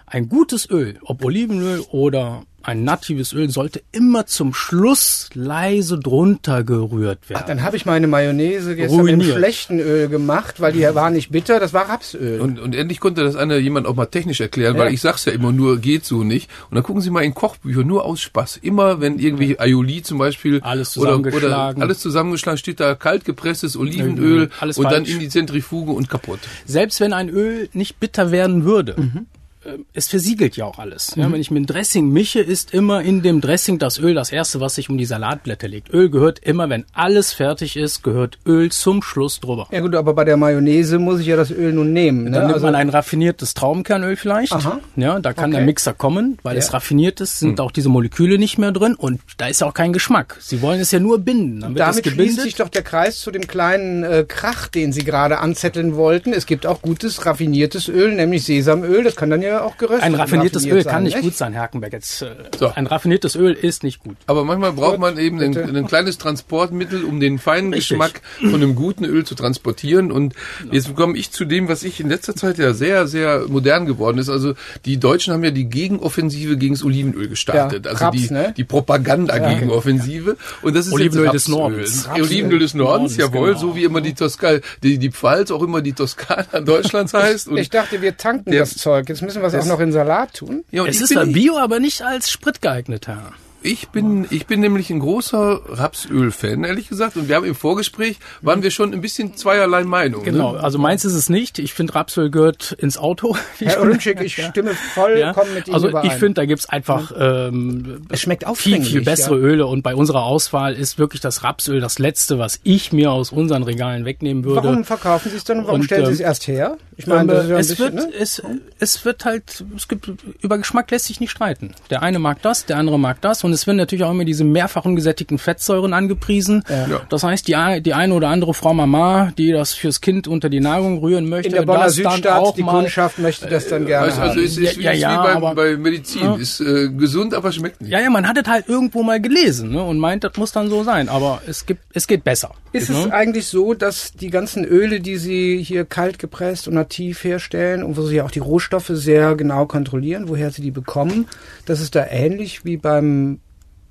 Ein 0.07 0.29
gutes 0.29 0.71
Öl, 0.71 0.99
ob 1.03 1.25
Olivenöl 1.25 1.81
oder 1.91 2.43
ein 2.63 2.83
natives 2.83 3.33
Öl, 3.33 3.49
sollte 3.49 3.81
immer 3.93 4.27
zum 4.27 4.53
Schluss 4.53 5.31
leise 5.35 6.01
drunter 6.01 6.65
gerührt 6.65 7.31
werden. 7.31 7.45
Dann 7.47 7.63
habe 7.63 7.77
ich 7.77 7.87
meine 7.87 8.09
Mayonnaise 8.09 8.75
gestern 8.75 9.05
mit 9.05 9.15
Ruiniert. 9.15 9.37
schlechten 9.37 9.79
Öl 9.79 10.09
gemacht, 10.09 10.61
weil 10.61 10.73
die 10.73 10.83
war 10.83 11.11
nicht 11.11 11.31
bitter, 11.31 11.61
das 11.61 11.73
war 11.73 11.89
Rapsöl. 11.89 12.41
Und, 12.41 12.59
und 12.59 12.75
endlich 12.75 12.99
konnte 12.99 13.23
das 13.23 13.37
einer 13.37 13.57
jemand 13.59 13.87
auch 13.87 13.95
mal 13.95 14.07
technisch 14.07 14.41
erklären, 14.41 14.77
weil 14.79 14.93
ich 14.93 15.01
sag's 15.01 15.25
ja 15.27 15.33
immer 15.33 15.53
nur, 15.53 15.79
geht 15.79 16.05
so 16.05 16.25
nicht. 16.25 16.51
Und 16.69 16.75
dann 16.75 16.83
gucken 16.83 17.03
Sie 17.03 17.11
mal 17.11 17.23
in 17.23 17.35
Kochbüchern, 17.35 17.87
nur 17.87 18.05
aus 18.05 18.21
Spaß. 18.21 18.57
Immer 18.57 19.01
wenn 19.01 19.21
irgendwie 19.21 19.61
Aioli 19.61 20.03
zum 20.03 20.19
Beispiel 20.19 20.61
Alles 20.63 20.97
oder, 20.99 21.11
zusammengeschlagen. 21.11 21.77
oder 21.79 21.87
alles 21.87 22.01
zusammengeschlagen, 22.01 22.59
steht 22.59 22.81
da 22.81 22.97
kalt 22.97 23.25
gepresstes 23.25 23.77
Olivenöl 23.77 24.51
alles 24.59 24.77
und 24.79 24.85
dann 24.87 25.05
falsch. 25.05 25.11
in 25.11 25.21
die 25.21 25.29
Zentrifuge 25.29 25.93
und 25.93 26.09
kaputt. 26.09 26.41
Selbst 26.65 26.99
wenn 26.99 27.13
ein 27.13 27.29
Öl 27.29 27.69
nicht 27.75 28.01
bitter 28.01 28.33
werden 28.33 28.65
würde, 28.65 28.95
Mhm. 28.99 29.27
Äh, 29.67 29.79
es 29.95 30.09
versiegelt 30.09 30.57
ja 30.57 30.65
auch 30.65 30.79
alles. 30.79 31.13
Ja, 31.17 31.31
wenn 31.31 31.41
ich 31.41 31.51
mit 31.51 31.59
dem 31.63 31.67
Dressing 31.67 32.09
mische, 32.11 32.41
ist 32.41 32.73
immer 32.73 33.03
in 33.03 33.23
dem 33.23 33.41
Dressing 33.41 33.79
das 33.79 33.99
Öl 33.99 34.15
das 34.15 34.31
erste, 34.33 34.61
was 34.61 34.75
sich 34.77 34.89
um 34.91 34.99
die 34.99 35.05
Salatblätter 35.05 35.69
legt. 35.69 35.93
Öl 35.93 36.11
gehört 36.11 36.39
immer, 36.41 36.69
wenn 36.71 36.85
alles 36.93 37.33
fertig 37.33 37.77
ist, 37.77 38.03
gehört 38.03 38.39
Öl 38.47 38.71
zum 38.71 39.03
Schluss 39.03 39.41
drüber. 39.41 39.69
Ja 39.71 39.81
gut, 39.81 39.95
aber 39.95 40.15
bei 40.15 40.25
der 40.25 40.37
Mayonnaise 40.37 40.99
muss 40.99 41.21
ich 41.21 41.27
ja 41.27 41.37
das 41.37 41.51
Öl 41.51 41.73
nun 41.73 41.93
nehmen. 41.93 42.25
Dann 42.27 42.33
Ne? 42.33 42.39
nimmt 42.41 42.55
Also, 42.55 42.67
man 42.67 42.75
ein 42.75 42.89
raffiniertes 42.89 43.55
Traubenkernöl 43.55 44.17
vielleicht. 44.17 44.53
Aha. 44.53 44.81
Ja, 44.97 45.19
da 45.21 45.33
kann 45.33 45.51
Okay. 45.51 45.57
der 45.59 45.65
Mixer 45.67 45.95
kommen, 45.95 46.39
weil 46.43 46.57
es 46.57 46.67
Ja. 46.67 46.73
raffiniert 46.73 47.21
ist, 47.21 47.39
sind 47.39 47.61
auch 47.61 47.71
diese 47.73 47.89
Moleküle 47.89 48.39
nicht 48.39 48.59
mehr 48.59 48.73
drin 48.73 48.95
und 48.95 49.21
da 49.37 49.47
ist 49.49 49.61
ja 49.61 49.67
auch 49.69 49.75
kein 49.75 49.93
Geschmack. 49.93 50.37
Sie 50.41 50.63
wollen 50.63 50.81
es 50.81 50.91
ja 50.93 51.01
nur 51.01 51.19
binden. 51.19 51.61
Dann 51.61 51.75
wird 51.75 51.81
damit 51.87 52.07
es 52.07 52.13
schließt 52.13 52.41
sich 52.41 52.55
doch 52.55 52.69
der 52.69 52.83
Kreis 52.83 53.19
zu 53.21 53.31
dem 53.31 53.47
kleinen 53.47 54.03
äh, 54.05 54.25
Krach, 54.27 54.69
den 54.69 54.93
Sie 54.93 55.05
gerade 55.05 55.39
anzetteln 55.39 55.97
wollten. 55.97 56.33
Es 56.33 56.47
gibt 56.47 56.67
auch 56.67 56.83
gutes 56.83 57.27
raffiniertes 57.27 57.89
Öl, 57.89 58.15
nämlich 58.15 58.45
Sesamöl. 58.45 59.05
Das 59.05 59.17
kann 59.17 59.31
dann 59.31 59.43
ja 59.43 59.56
auch 59.65 59.77
geröstet 59.79 60.05
ein 60.05 60.15
raffiniertes 60.15 60.63
raffiniert 60.63 60.77
Öl 60.79 60.83
sein, 60.85 60.93
kann 60.93 61.03
nicht 61.05 61.15
nicht? 61.17 61.25
gut 61.25 61.37
sein, 61.37 61.53
Herkenberg. 61.53 61.93
Jetzt, 61.93 62.23
äh, 62.23 62.29
So. 62.59 62.69
Ein 62.75 62.87
raffiniertes 62.87 63.37
Öl 63.37 63.53
ist 63.53 63.83
nicht 63.83 64.01
gut. 64.01 64.17
Aber 64.27 64.45
manchmal 64.45 64.73
braucht 64.73 64.99
man 64.99 65.19
eben 65.19 65.41
ein, 65.41 65.57
ein 65.77 65.87
kleines 65.87 66.19
Transportmittel, 66.19 67.05
um 67.05 67.21
den 67.21 67.39
feinen 67.39 67.73
Richtig. 67.73 67.91
Geschmack 67.91 68.21
von 68.41 68.55
einem 68.55 68.75
guten 68.75 69.05
Öl 69.05 69.25
zu 69.25 69.35
transportieren. 69.35 70.11
Und 70.13 70.35
jetzt 70.71 70.95
komme 70.95 71.17
ich 71.17 71.31
zu 71.31 71.45
dem, 71.45 71.69
was 71.69 71.83
ich 71.83 72.01
in 72.01 72.09
letzter 72.09 72.35
Zeit 72.37 72.59
ja 72.59 72.73
sehr, 72.73 73.07
sehr 73.07 73.45
modern 73.49 73.87
geworden 73.87 74.19
ist. 74.19 74.29
Also 74.29 74.55
die 74.85 74.99
Deutschen 74.99 75.33
haben 75.33 75.45
ja 75.45 75.51
die 75.51 75.69
Gegenoffensive 75.69 76.57
gegen 76.57 76.75
das 76.75 76.85
Olivenöl 76.85 77.29
gestartet. 77.29 77.85
Ja, 77.87 77.93
also 77.93 78.05
Raps, 78.07 78.17
die, 78.29 78.33
ne? 78.33 78.55
die 78.57 78.65
Propaganda-Gegenoffensive. 78.65 80.37
Und 80.63 80.77
das 80.77 80.87
ist 80.87 80.93
Olivenöl 80.93 81.29
des 81.31 81.49
Nordens. 81.49 82.09
Olivenöl 82.09 82.59
des 82.59 82.75
Nordens, 82.75 83.17
Nordens, 83.17 83.17
jawohl, 83.17 83.49
genau. 83.49 83.61
so 83.61 83.77
wie 83.77 83.85
immer 83.85 84.01
die 84.01 84.15
Toskana, 84.15 84.59
die, 84.83 84.99
die 84.99 85.11
Pfalz 85.11 85.51
auch 85.51 85.63
immer 85.63 85.81
die 85.83 85.93
Toskana 85.93 86.61
Deutschlands 86.61 87.15
heißt. 87.15 87.49
Und 87.49 87.59
Ich 87.59 87.71
dachte, 87.71 88.01
wir 88.03 88.17
tanken 88.17 88.51
Der- 88.51 88.61
das 88.61 88.77
Zeug. 88.77 89.09
Jetzt 89.09 89.23
müssen 89.23 89.43
wir 89.43 89.46
es 89.55 89.65
auch 89.65 89.67
noch 89.67 89.81
in 89.81 89.93
Salat 89.93 90.35
tun. 90.35 90.65
ja, 90.71 90.83
und 90.83 90.89
Es 90.89 91.01
ist 91.01 91.13
zwar 91.13 91.27
Bio, 91.27 91.59
aber 91.59 91.81
nicht 91.81 92.03
als 92.03 92.31
Sprit 92.31 92.61
geeignet, 92.63 93.07
Herr. 93.07 93.33
Ich 93.67 93.89
bin, 93.89 94.27
ich 94.31 94.47
bin 94.47 94.61
nämlich 94.61 94.91
ein 94.91 95.01
großer 95.01 95.61
Rapsöl-Fan, 95.69 96.63
ehrlich 96.63 96.89
gesagt. 96.89 97.17
Und 97.17 97.29
wir 97.29 97.35
haben 97.35 97.45
im 97.45 97.57
Vorgespräch, 97.57 98.19
waren 98.41 98.63
wir 98.63 98.71
schon 98.71 98.93
ein 98.93 99.01
bisschen 99.01 99.37
zweierlei 99.37 99.83
Meinung. 99.83 100.23
Genau, 100.23 100.53
Ne? 100.53 100.61
also 100.63 100.79
meins 100.79 101.05
ist 101.05 101.15
es 101.15 101.29
nicht. 101.29 101.59
Ich 101.59 101.75
finde, 101.75 101.97
Rapsöl 101.97 102.31
gehört 102.31 102.73
ins 102.73 102.97
Auto. 102.97 103.37
Herr 103.59 103.83
Rümschick, 103.83 104.21
ich 104.21 104.35
stimme 104.35 104.73
vollkommen 104.95 105.49
ja. 105.49 105.55
mit 105.55 105.67
Ihnen 105.67 105.75
Also 105.75 105.89
überein. 105.89 106.07
ich 106.07 106.13
finde, 106.13 106.35
da 106.35 106.45
gibt's 106.47 106.69
einfach 106.69 107.11
ähm, 107.19 108.07
es 108.09 108.21
schmeckt 108.21 108.45
viel, 108.57 108.83
viel 108.83 109.03
bessere 109.03 109.35
ja. 109.37 109.43
Öle. 109.43 109.67
Und 109.67 109.83
bei 109.83 109.97
unserer 109.97 110.23
Auswahl 110.23 110.75
ist 110.75 110.99
wirklich 110.99 111.21
das 111.21 111.43
Rapsöl 111.43 111.81
das 111.81 111.99
Letzte, 111.99 112.39
was 112.39 112.61
ich 112.63 112.93
mir 112.93 113.11
aus 113.11 113.33
unseren 113.33 113.65
Regalen 113.65 114.05
wegnehmen 114.05 114.45
würde. 114.45 114.63
Warum 114.63 114.85
verkaufen 114.85 115.31
Sie 115.31 115.37
es 115.39 115.45
dann? 115.45 115.67
Warum 115.67 115.81
Und, 115.81 115.87
stellen 115.87 116.07
Sie 116.07 116.13
es 116.13 116.21
ähm, 116.21 116.27
erst 116.27 116.47
her? 116.47 116.77
Ich 116.99 117.07
meine, 117.07 117.33
das 117.33 117.45
ist 117.45 117.51
ja 117.51 117.57
ein 117.57 117.61
es 117.61 117.69
bisschen, 117.69 117.85
wird, 117.85 117.95
ne? 117.95 118.13
es, 118.19 118.43
es 118.79 119.05
wird 119.05 119.25
halt, 119.25 119.65
es 119.77 119.89
gibt, 119.89 120.11
über 120.41 120.57
Geschmack 120.57 120.91
lässt 120.91 121.07
sich 121.07 121.21
nicht 121.21 121.31
streiten. 121.31 121.75
Der 121.91 122.03
eine 122.03 122.19
mag 122.19 122.41
das, 122.43 122.65
der 122.65 122.77
andere 122.79 122.99
mag 122.99 123.21
das 123.21 123.45
und 123.45 123.53
es 123.61 123.67
werden 123.67 123.77
natürlich 123.79 124.05
auch 124.05 124.11
immer 124.11 124.25
diese 124.25 124.45
mehrfachen 124.45 124.97
gesättigten 124.97 125.39
Fettsäuren 125.39 125.93
angepriesen. 125.93 126.63
Ja. 126.69 127.01
Das 127.09 127.23
heißt, 127.23 127.49
die, 127.49 127.83
die 127.83 127.95
eine 127.95 128.15
oder 128.15 128.29
andere 128.29 128.55
Frau 128.55 128.75
Mama, 128.75 129.33
die 129.37 129.53
das 129.53 129.73
fürs 129.75 130.01
Kind 130.01 130.29
unter 130.29 130.49
die 130.49 130.61
Nahrung 130.61 130.99
rühren 130.99 131.29
möchte, 131.29 131.49
In 131.49 131.55
der 131.55 131.63
Bonner 131.63 131.91
Südstadt, 131.91 132.27
auch 132.27 132.55
die 132.55 132.63
mal, 132.63 132.73
Kundschaft 132.73 133.19
möchte 133.19 133.47
das 133.47 133.69
dann 133.69 133.87
gerne 133.87 134.07
Also, 134.07 134.21
also 134.21 134.35
haben. 134.35 134.45
es 134.45 134.57
ist, 134.59 134.77
Ja, 134.77 134.93
wie, 134.93 134.99
ja, 134.99 135.13
ist 135.13 135.21
wie 135.21 135.27
bei, 135.27 135.33
aber- 135.35 135.55
bei 135.55 135.77
Medizin. 135.77 136.35
Ist 136.35 136.61
äh, 136.61 136.89
gesund, 136.91 137.35
aber 137.35 137.51
schmeckt 137.53 137.81
nicht. 137.81 137.91
Ja, 137.91 138.01
ja, 138.01 138.11
man 138.11 138.29
hat 138.29 138.37
es 138.37 138.49
halt 138.49 138.69
irgendwo 138.69 139.03
mal 139.03 139.21
gelesen 139.21 139.71
ne, 139.73 139.83
und 139.83 139.99
meint, 139.99 140.23
das 140.25 140.37
muss 140.37 140.53
dann 140.53 140.69
so 140.69 140.85
sein. 140.85 141.09
Aber 141.09 141.43
es 141.47 141.67
gibt, 141.67 141.83
es 141.95 142.07
geht 142.07 142.25
besser. 142.25 142.51
Ist 142.73 142.91
es 142.91 143.07
ne? 143.07 143.13
eigentlich 143.13 143.47
so, 143.47 143.73
dass 143.75 144.13
die 144.13 144.29
ganzen 144.31 144.65
Öle, 144.65 145.01
die 145.01 145.17
Sie 145.17 145.63
hier 145.63 145.85
kalt 145.85 146.19
gepresst 146.19 146.69
und 146.69 146.75
nativ 146.75 147.25
herstellen 147.25 147.83
und 147.83 147.97
wo 147.97 148.03
Sie 148.03 148.17
ja 148.17 148.25
auch 148.25 148.31
die 148.31 148.39
Rohstoffe 148.41 148.91
sehr 148.93 149.35
genau 149.35 149.67
kontrollieren, 149.67 150.29
woher 150.29 150.51
Sie 150.51 150.63
die 150.63 150.71
bekommen, 150.71 151.27
dass 151.65 151.81
es 151.81 151.91
da 151.91 152.07
ähnlich 152.07 152.65
wie 152.65 152.77
beim 152.77 153.41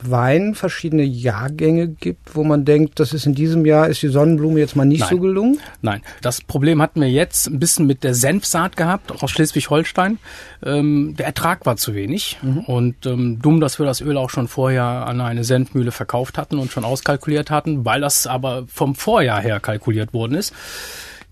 Wein 0.04 0.56
verschiedene 0.56 1.04
Jahrgänge 1.04 1.88
gibt, 1.88 2.36
wo 2.36 2.44
man 2.44 2.66
denkt, 2.66 3.00
das 3.00 3.14
ist 3.14 3.25
in 3.25 3.34
diesem 3.34 3.66
Jahr, 3.66 3.88
ist 3.88 4.02
die 4.02 4.08
Sonnenblume 4.08 4.60
jetzt 4.60 4.75
mal 4.75 4.86
nicht 4.86 5.02
Nein. 5.02 5.10
so 5.10 5.20
gelungen? 5.20 5.60
Nein, 5.82 6.02
das 6.22 6.42
Problem 6.42 6.82
hatten 6.82 7.02
wir 7.02 7.10
jetzt 7.10 7.48
ein 7.48 7.60
bisschen 7.60 7.88
mit 7.88 8.04
der 8.04 8.14
Senfsaat 8.14 8.78
gehabt 8.78 9.12
aus 9.24 9.32
Schleswig-Holstein. 9.32 10.20
Ähm, 10.64 11.16
der 11.18 11.28
Ertrag 11.28 11.66
war 11.66 11.78
zu 11.78 11.94
wenig 11.94 12.38
und 12.68 13.06
ähm, 13.06 13.40
dumm, 13.42 13.60
dass 13.60 13.80
wir 13.80 13.86
das 13.86 14.02
Öl 14.02 14.18
auch 14.18 14.30
schon 14.30 14.48
vorher 14.48 14.84
an 14.84 15.22
eine 15.22 15.44
Senfmühle 15.44 15.92
verkauft 15.92 16.38
hatten 16.38 16.60
und 16.60 16.72
schon 16.72 16.86
auskalkuliert 16.86 17.50
hatten, 17.50 17.86
weil 17.86 18.02
das 18.02 18.28
aber 18.28 18.66
vom 18.68 18.96
Vorjahr 18.96 19.42
her 19.42 19.60
kalkuliert 19.60 20.14
worden 20.14 20.36
ist. 20.36 20.54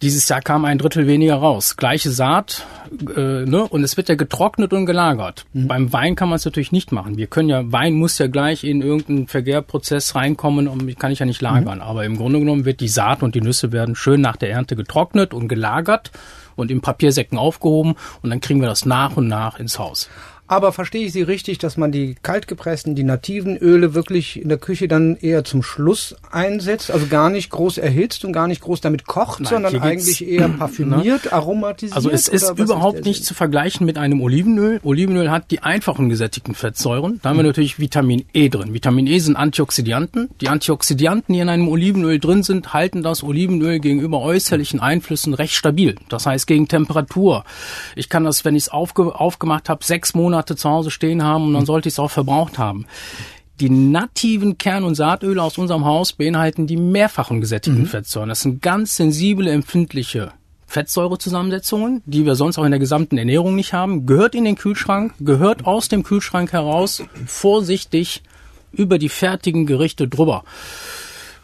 Dieses 0.04 0.28
Jahr 0.28 0.42
kam 0.42 0.66
ein 0.66 0.80
Drittel 0.80 1.08
weniger 1.08 1.36
raus. 1.36 1.78
Gleiche 1.78 2.12
Saat, 2.12 2.68
äh, 3.16 3.46
ne? 3.46 3.66
Und 3.70 3.86
es 3.86 3.96
wird 3.96 4.10
ja 4.10 4.16
getrocknet 4.16 4.74
und 4.74 4.86
gelagert. 4.86 5.46
Beim 5.54 5.94
Wein 5.94 6.16
kann 6.16 6.28
man 6.28 6.36
es 6.36 6.44
natürlich 6.44 6.74
nicht 6.74 6.92
machen. 6.92 7.16
Wir 7.16 7.28
können 7.28 7.48
ja, 7.48 7.72
Wein 7.72 7.94
muss 7.94 8.18
ja 8.18 8.28
gleich 8.28 8.66
in 8.66 8.82
irgendeinen 8.82 9.28
Vergärprozess 9.30 10.14
reinkommen 10.14 10.68
und 10.68 11.00
kann 11.00 11.14
ich 11.14 11.20
ja 11.20 11.26
nicht 11.26 11.42
lagern. 11.42 11.80
Aber 11.80 12.04
im 12.04 12.18
Grunde 12.18 12.40
genommen 12.40 12.66
wird 12.66 12.82
die 12.82 12.90
Saat 12.90 13.24
und 13.24 13.34
die 13.34 13.40
Nüsse 13.40 13.72
werden 13.72 13.96
schön 13.96 14.20
nach 14.20 14.36
der 14.36 14.52
Ernte 14.52 14.76
getrocknet 14.76 15.34
und 15.34 15.48
gelagert 15.48 16.12
und 16.58 16.70
in 16.70 16.82
Papiersäcken 16.82 17.38
aufgehoben 17.38 17.96
und 18.22 18.30
dann 18.30 18.42
kriegen 18.42 18.60
wir 18.60 18.68
das 18.68 18.86
nach 18.86 19.16
und 19.16 19.30
nach 19.30 19.58
ins 19.58 19.80
Haus. 19.80 20.10
Aber 20.48 20.74
verstehe 20.74 21.06
ich 21.06 21.14
Sie 21.14 21.22
richtig, 21.22 21.58
dass 21.58 21.78
man 21.78 21.92
die 21.92 22.16
kaltgepressten, 22.22 22.96
die 22.96 23.04
nativen 23.04 23.58
Öle 23.58 23.94
wirklich 23.94 24.42
in 24.42 24.50
der 24.50 24.58
Küche 24.58 24.90
dann 24.90 25.16
eher 25.16 25.46
zum 25.46 25.64
Schluss 25.64 26.16
einsetzt? 26.32 26.92
Also 26.92 27.08
gar 27.08 27.30
nicht 27.30 27.50
groß 27.50 27.78
erhitzt 27.78 28.26
und 28.26 28.34
gar 28.34 28.48
nicht 28.48 28.62
groß 28.62 28.82
damit 28.82 29.06
kocht, 29.06 29.40
Nein, 29.40 29.50
sondern 29.50 29.82
eigentlich 29.82 30.28
eher 30.28 30.50
parfümiert, 30.60 31.32
aromatisiert? 31.32 31.96
Also 31.96 32.10
es 32.10 32.28
ist 32.28 32.60
überhaupt 32.60 32.98
der 32.98 33.06
nicht 33.06 33.26
zu 33.26 33.34
vergleichen 33.34 33.86
mit 33.86 33.98
einem 33.98 34.22
Olivenöl. 34.22 34.82
Olivenöl 34.84 35.32
hat 35.32 35.50
die 35.50 35.64
einfachen 35.64 36.10
gesättigten 36.10 36.56
Fettsäuren. 36.56 37.20
Da 37.24 37.30
haben 37.30 37.38
wir 37.38 37.44
natürlich 37.44 37.80
Vitamin 37.80 38.26
E 38.34 38.50
drin. 38.50 38.74
Vitamin 38.74 39.08
E 39.08 39.20
sind 39.20 39.38
Antioxidanten. 39.38 40.30
Die 40.42 40.50
Antioxidanten, 40.50 41.34
die 41.34 41.40
in 41.40 41.50
einem 41.50 41.70
Olivenöl 41.70 42.20
drin 42.20 42.44
sind, 42.44 42.74
halten 42.74 43.02
das 43.02 43.24
Olivenöl 43.24 43.80
gegenüber 43.80 44.22
äußerlichen 44.22 44.82
Einflüssen 44.82 45.34
recht 45.34 45.54
stabil. 45.54 45.96
Das 46.10 46.26
heißt 46.26 46.48
gegen 46.48 46.68
Temperatur. 46.68 47.46
Ich 47.96 48.10
kann 48.10 48.26
das, 48.26 48.44
wenn 48.44 48.56
ich 48.56 48.64
es 48.64 48.70
aufge 48.70 49.04
aufgemacht 49.16 49.70
habe, 49.70 49.84
sechs 49.84 50.14
Monate 50.14 50.33
zu 50.42 50.70
Hause 50.70 50.92
stehen 50.92 51.24
haben 51.24 51.48
und 51.48 51.54
dann 51.54 51.66
sollte 51.66 51.88
ich 51.88 51.96
es 51.96 52.00
auch 52.00 52.12
verbraucht 52.12 52.58
haben. 52.58 52.86
Die 53.60 53.70
nativen 53.70 54.58
Kern- 54.58 54.84
und 54.84 54.96
Saatöle 54.96 55.42
aus 55.42 55.58
unserem 55.58 55.86
Haus 55.86 56.14
beinhalten 56.14 56.66
die 56.66 56.78
mehrfachen 56.78 57.40
gesättigten 57.40 57.86
Fettsäuren. 57.86 58.30
Das 58.30 58.42
sind 58.42 58.62
ganz 58.62 58.96
sensible, 58.96 59.50
empfindliche 59.50 60.34
Fettsäurezusammensetzungen, 60.66 62.02
die 62.06 62.26
wir 62.26 62.34
sonst 62.34 62.58
auch 62.58 62.64
in 62.64 62.72
der 62.72 62.80
gesamten 62.80 63.18
Ernährung 63.18 63.56
nicht 63.56 63.74
haben, 63.74 64.08
gehört 64.08 64.34
in 64.34 64.44
den 64.44 64.56
Kühlschrank, 64.56 65.14
gehört 65.20 65.68
aus 65.68 65.88
dem 65.88 66.02
Kühlschrank 66.02 66.52
heraus, 66.52 67.04
vorsichtig 67.28 68.24
über 68.72 68.98
die 68.98 69.10
fertigen 69.10 69.68
Gerichte 69.68 70.08
drüber. 70.08 70.44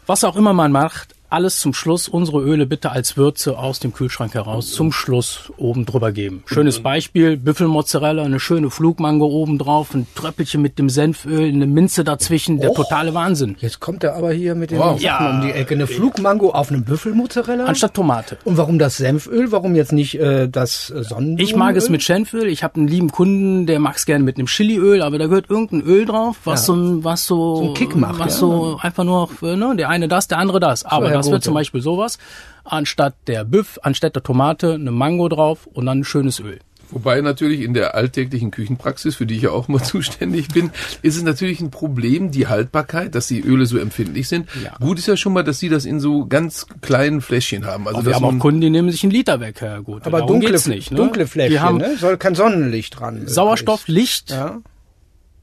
Was 0.06 0.24
auch 0.24 0.34
immer 0.34 0.52
man 0.52 0.72
macht, 0.72 1.14
alles 1.30 1.58
zum 1.58 1.74
Schluss, 1.74 2.08
unsere 2.08 2.40
Öle 2.40 2.66
bitte 2.66 2.90
als 2.90 3.16
Würze 3.16 3.58
aus 3.58 3.78
dem 3.80 3.92
Kühlschrank 3.92 4.34
heraus 4.34 4.72
zum 4.72 4.92
Schluss 4.92 5.52
oben 5.56 5.86
drüber 5.86 6.12
geben. 6.12 6.42
Schönes 6.46 6.80
Beispiel, 6.80 7.36
Büffelmozzarella, 7.36 8.22
eine 8.24 8.40
schöne 8.40 8.70
Flugmango 8.70 9.26
oben 9.26 9.58
drauf, 9.58 9.94
ein 9.94 10.06
Tröppelchen 10.14 10.62
mit 10.62 10.78
dem 10.78 10.88
Senföl, 10.88 11.48
eine 11.48 11.66
Minze 11.66 12.04
dazwischen, 12.04 12.58
der 12.60 12.72
totale 12.72 13.14
Wahnsinn. 13.14 13.56
Jetzt 13.60 13.80
kommt 13.80 14.04
er 14.04 14.16
aber 14.16 14.32
hier 14.32 14.54
mit 14.54 14.70
den 14.70 14.78
Wow. 14.78 15.00
Sachen 15.00 15.02
Ja. 15.02 15.30
um 15.30 15.40
die 15.42 15.52
Ecke. 15.52 15.74
Eine 15.74 15.86
Flugmango 15.86 16.50
auf 16.50 16.70
einem 16.70 16.84
Büffelmozzarella? 16.84 17.64
Anstatt 17.64 17.94
Tomate. 17.94 18.38
Und 18.44 18.56
warum 18.56 18.78
das 18.78 18.96
Senföl? 18.96 19.52
Warum 19.52 19.74
jetzt 19.76 19.92
nicht 19.92 20.18
äh, 20.18 20.48
das 20.48 20.90
äh, 20.90 21.02
Sonnenblumenöl? 21.04 21.44
Ich 21.44 21.56
mag 21.56 21.76
es 21.76 21.88
mit 21.88 22.02
Senföl. 22.02 22.48
Ich 22.48 22.62
habe 22.64 22.76
einen 22.76 22.88
lieben 22.88 23.10
Kunden, 23.12 23.66
der 23.66 23.78
mag 23.78 23.96
es 23.96 24.06
gerne 24.06 24.24
mit 24.24 24.36
einem 24.38 24.46
Chiliöl, 24.46 25.02
aber 25.02 25.18
da 25.18 25.26
gehört 25.26 25.48
irgendein 25.50 25.82
Öl 25.82 26.06
drauf, 26.06 26.36
was 26.44 26.66
Ja. 26.66 26.74
so, 26.74 27.04
was 27.04 27.26
so, 27.26 27.56
So 27.56 27.62
einen 27.66 27.74
Kick 27.74 27.94
macht, 27.96 28.18
was 28.18 28.34
ja. 28.34 28.40
so 28.40 28.78
einfach 28.80 29.04
nur, 29.04 29.28
äh, 29.42 29.56
ne, 29.56 29.74
der 29.76 29.88
eine 29.88 30.08
das, 30.08 30.28
der 30.28 30.38
andere 30.38 30.60
das. 30.60 30.84
Aber 30.84 31.08
Herr 31.10 31.19
das 31.20 31.26
wird 31.26 31.36
Rote. 31.36 31.44
zum 31.44 31.54
Beispiel 31.54 31.80
sowas. 31.80 32.18
Anstatt 32.64 33.14
der 33.26 33.44
Büff, 33.44 33.78
anstatt 33.82 34.14
der 34.16 34.22
Tomate 34.22 34.74
eine 34.74 34.90
Mango 34.90 35.28
drauf 35.28 35.66
und 35.66 35.86
dann 35.86 36.00
ein 36.00 36.04
schönes 36.04 36.40
Öl. 36.40 36.58
Wobei 36.92 37.20
natürlich 37.20 37.60
in 37.60 37.72
der 37.72 37.94
alltäglichen 37.94 38.50
Küchenpraxis, 38.50 39.14
für 39.14 39.24
die 39.24 39.36
ich 39.36 39.42
ja 39.42 39.50
auch 39.50 39.68
mal 39.68 39.80
zuständig 39.82 40.48
bin, 40.48 40.70
ist 41.02 41.16
es 41.16 41.22
natürlich 41.22 41.60
ein 41.60 41.70
Problem, 41.70 42.32
die 42.32 42.48
Haltbarkeit, 42.48 43.14
dass 43.14 43.28
die 43.28 43.40
Öle 43.40 43.66
so 43.66 43.78
empfindlich 43.78 44.26
sind. 44.28 44.48
Ja. 44.64 44.74
Gut 44.80 44.98
ist 44.98 45.06
ja 45.06 45.16
schon 45.16 45.32
mal, 45.32 45.44
dass 45.44 45.60
sie 45.60 45.68
das 45.68 45.84
in 45.84 46.00
so 46.00 46.26
ganz 46.26 46.66
kleinen 46.80 47.20
Fläschchen 47.20 47.64
haben. 47.64 47.86
Also 47.86 47.98
Aber 48.00 48.06
wir 48.08 48.14
haben 48.16 48.24
auch 48.24 48.38
Kunden, 48.40 48.60
die 48.60 48.70
nehmen 48.70 48.90
sich 48.90 49.04
einen 49.04 49.12
Liter 49.12 49.38
weg, 49.38 49.60
Herr 49.60 49.82
Gut. 49.82 50.04
aber 50.04 50.18
Darum 50.18 50.40
dunkle, 50.40 50.58
nicht. 50.68 50.90
Ne? 50.90 50.96
dunkle 50.96 51.26
Fläschchen, 51.28 51.52
Die 51.52 51.60
haben 51.60 51.78
ne? 51.78 51.96
Soll 51.96 52.16
kein 52.16 52.34
Sonnenlicht 52.34 52.98
dran. 52.98 53.22
Sauerstoff, 53.28 53.86
Licht 53.86 54.30
Ja. 54.30 54.58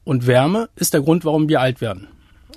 und 0.04 0.26
Wärme 0.26 0.68
ist 0.76 0.92
der 0.92 1.00
Grund, 1.00 1.24
warum 1.24 1.48
wir 1.48 1.62
alt 1.62 1.80
werden. 1.80 2.08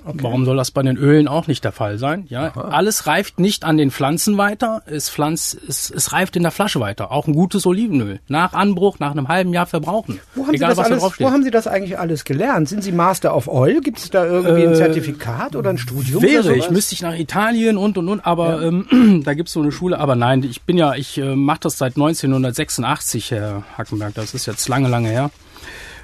Warum 0.04 0.44
soll 0.44 0.56
das 0.56 0.70
bei 0.70 0.82
den 0.82 0.96
Ölen 0.96 1.28
auch 1.28 1.46
nicht 1.46 1.64
der 1.64 1.72
Fall 1.72 1.98
sein? 1.98 2.26
Ja, 2.28 2.52
alles 2.54 3.06
reift 3.06 3.38
nicht 3.38 3.64
an 3.64 3.76
den 3.76 3.90
Pflanzen 3.90 4.36
weiter, 4.38 4.82
es, 4.86 5.08
pflanzt, 5.08 5.58
es, 5.68 5.90
es 5.90 6.12
reift 6.12 6.36
in 6.36 6.42
der 6.42 6.52
Flasche 6.52 6.80
weiter. 6.80 7.12
Auch 7.12 7.26
ein 7.26 7.34
gutes 7.34 7.66
Olivenöl. 7.66 8.20
Nach 8.28 8.52
Anbruch, 8.52 8.98
nach 8.98 9.12
einem 9.12 9.28
halben 9.28 9.52
Jahr 9.52 9.66
verbrauchen. 9.66 10.20
Wo 10.34 10.46
haben, 10.46 10.54
Egal, 10.54 10.70
Sie 10.70 10.76
das 10.76 10.86
alles, 10.86 11.20
wo 11.20 11.30
haben 11.30 11.42
Sie 11.42 11.50
das 11.50 11.66
eigentlich 11.66 11.98
alles 11.98 12.24
gelernt? 12.24 12.68
Sind 12.68 12.82
Sie 12.82 12.92
Master 12.92 13.36
of 13.36 13.48
Oil? 13.48 13.80
Gibt 13.80 13.98
es 13.98 14.10
da 14.10 14.24
irgendwie 14.26 14.66
ein 14.66 14.74
Zertifikat 14.74 15.56
oder 15.56 15.70
ein 15.70 15.78
Studium? 15.78 16.22
Äh, 16.22 16.28
Wäre 16.28 16.56
ich, 16.56 16.70
müsste 16.70 16.94
ich 16.94 17.02
nach 17.02 17.14
Italien 17.14 17.76
und 17.76 17.98
und 17.98 18.08
und, 18.08 18.26
aber 18.26 18.62
ähm, 18.62 19.22
da 19.24 19.34
gibt's 19.34 19.52
so 19.52 19.60
eine 19.60 19.72
Schule. 19.72 19.98
Aber 19.98 20.16
nein, 20.16 20.42
ich 20.42 20.62
bin 20.62 20.76
ja, 20.76 20.94
ich 20.94 21.18
äh, 21.18 21.36
mache 21.36 21.60
das 21.62 21.78
seit 21.78 21.96
1986, 21.96 23.30
Herr 23.30 23.62
Hackenberg. 23.76 24.14
Das 24.14 24.34
ist 24.34 24.46
jetzt 24.46 24.68
lange, 24.68 24.88
lange 24.88 25.08
her. 25.08 25.30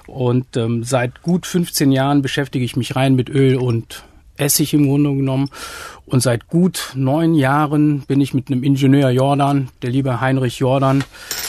Und 0.09 0.57
ähm, 0.57 0.85
seit 0.85 1.21
gut 1.21 1.45
15 1.45 1.93
Jahren 1.93 2.23
beschäftige 2.23 2.65
ich 2.65 2.77
mich 2.77 2.97
rein 2.97 3.15
mit 3.15 3.29
Öl 3.29 3.57
und 3.57 4.05
Essig 4.39 4.73
im 4.75 4.87
Grunde 4.87 5.15
genommen. 5.15 5.51
Und 6.07 6.23
seit 6.23 6.49
gut 6.49 6.93
neun 6.95 7.35
Jahren 7.35 8.01
bin 8.09 8.23
ich 8.23 8.33
mit 8.33 8.51
einem 8.51 8.63
Ingenieur 8.63 9.11
Jordan, 9.11 9.69
der 9.83 9.91
liebe 9.91 10.23
Heinrich 10.23 10.59
Jordan, 10.59 11.05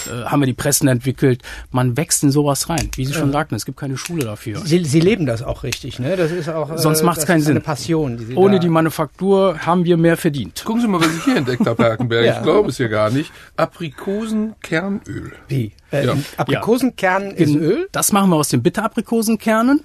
äh, 0.08 0.26
haben 0.26 0.42
wir 0.42 0.48
die 0.48 0.54
Pressen 0.54 0.90
entwickelt. 0.90 1.44
Man 1.72 1.96
wächst 1.96 2.24
in 2.24 2.32
sowas 2.32 2.68
rein. 2.68 2.90
Wie 2.96 3.06
Sie 3.06 3.14
schon 3.14 3.32
sagten, 3.32 3.56
es 3.56 3.66
gibt 3.66 3.78
keine 3.80 3.96
Schule 3.98 4.26
dafür. 4.26 4.60
Sie, 4.66 4.84
Sie 4.84 5.00
leben 5.00 5.26
das 5.26 5.44
auch 5.44 5.64
richtig, 5.64 6.00
ne? 6.00 6.18
Das 6.18 6.32
ist 6.32 6.50
auch. 6.50 6.78
Sonst 6.78 7.04
macht's 7.04 7.22
das 7.22 7.28
keinen 7.28 7.40
ist 7.40 7.48
Eine 7.48 7.60
Sinn. 7.60 7.64
Passion. 7.64 8.18
Die 8.18 8.26
Sie 8.26 8.36
Ohne 8.36 8.60
die 8.60 8.68
Manufaktur 8.68 9.60
haben 9.66 9.86
wir 9.86 9.96
mehr 9.96 10.18
verdient. 10.18 10.64
Gucken 10.66 10.82
Sie 10.82 10.88
mal, 10.90 11.00
was 11.00 11.16
ich 11.16 11.24
hier 11.24 11.38
entdeckt 11.38 11.66
habe, 11.66 11.82
Herr 11.82 11.92
Hackenberg. 11.94 12.26
Ja. 12.30 12.38
Ich 12.38 12.44
glaube 12.44 12.70
es 12.70 12.78
ja 12.80 12.90
gar 12.90 13.12
nicht. 13.12 13.32
Aprikosenkernöl. 13.56 15.32
Wie? 15.48 15.72
Äh, 15.92 16.06
Ja. 16.06 16.16
Aprikosenkern 16.38 17.32
ist 17.32 17.56
Öl? 17.56 17.88
Das 17.94 18.12
machen 18.12 18.30
wir 18.30 18.36
aus 18.36 18.50
den 18.50 18.62
Bitteraprikosenkernen. 18.62 19.82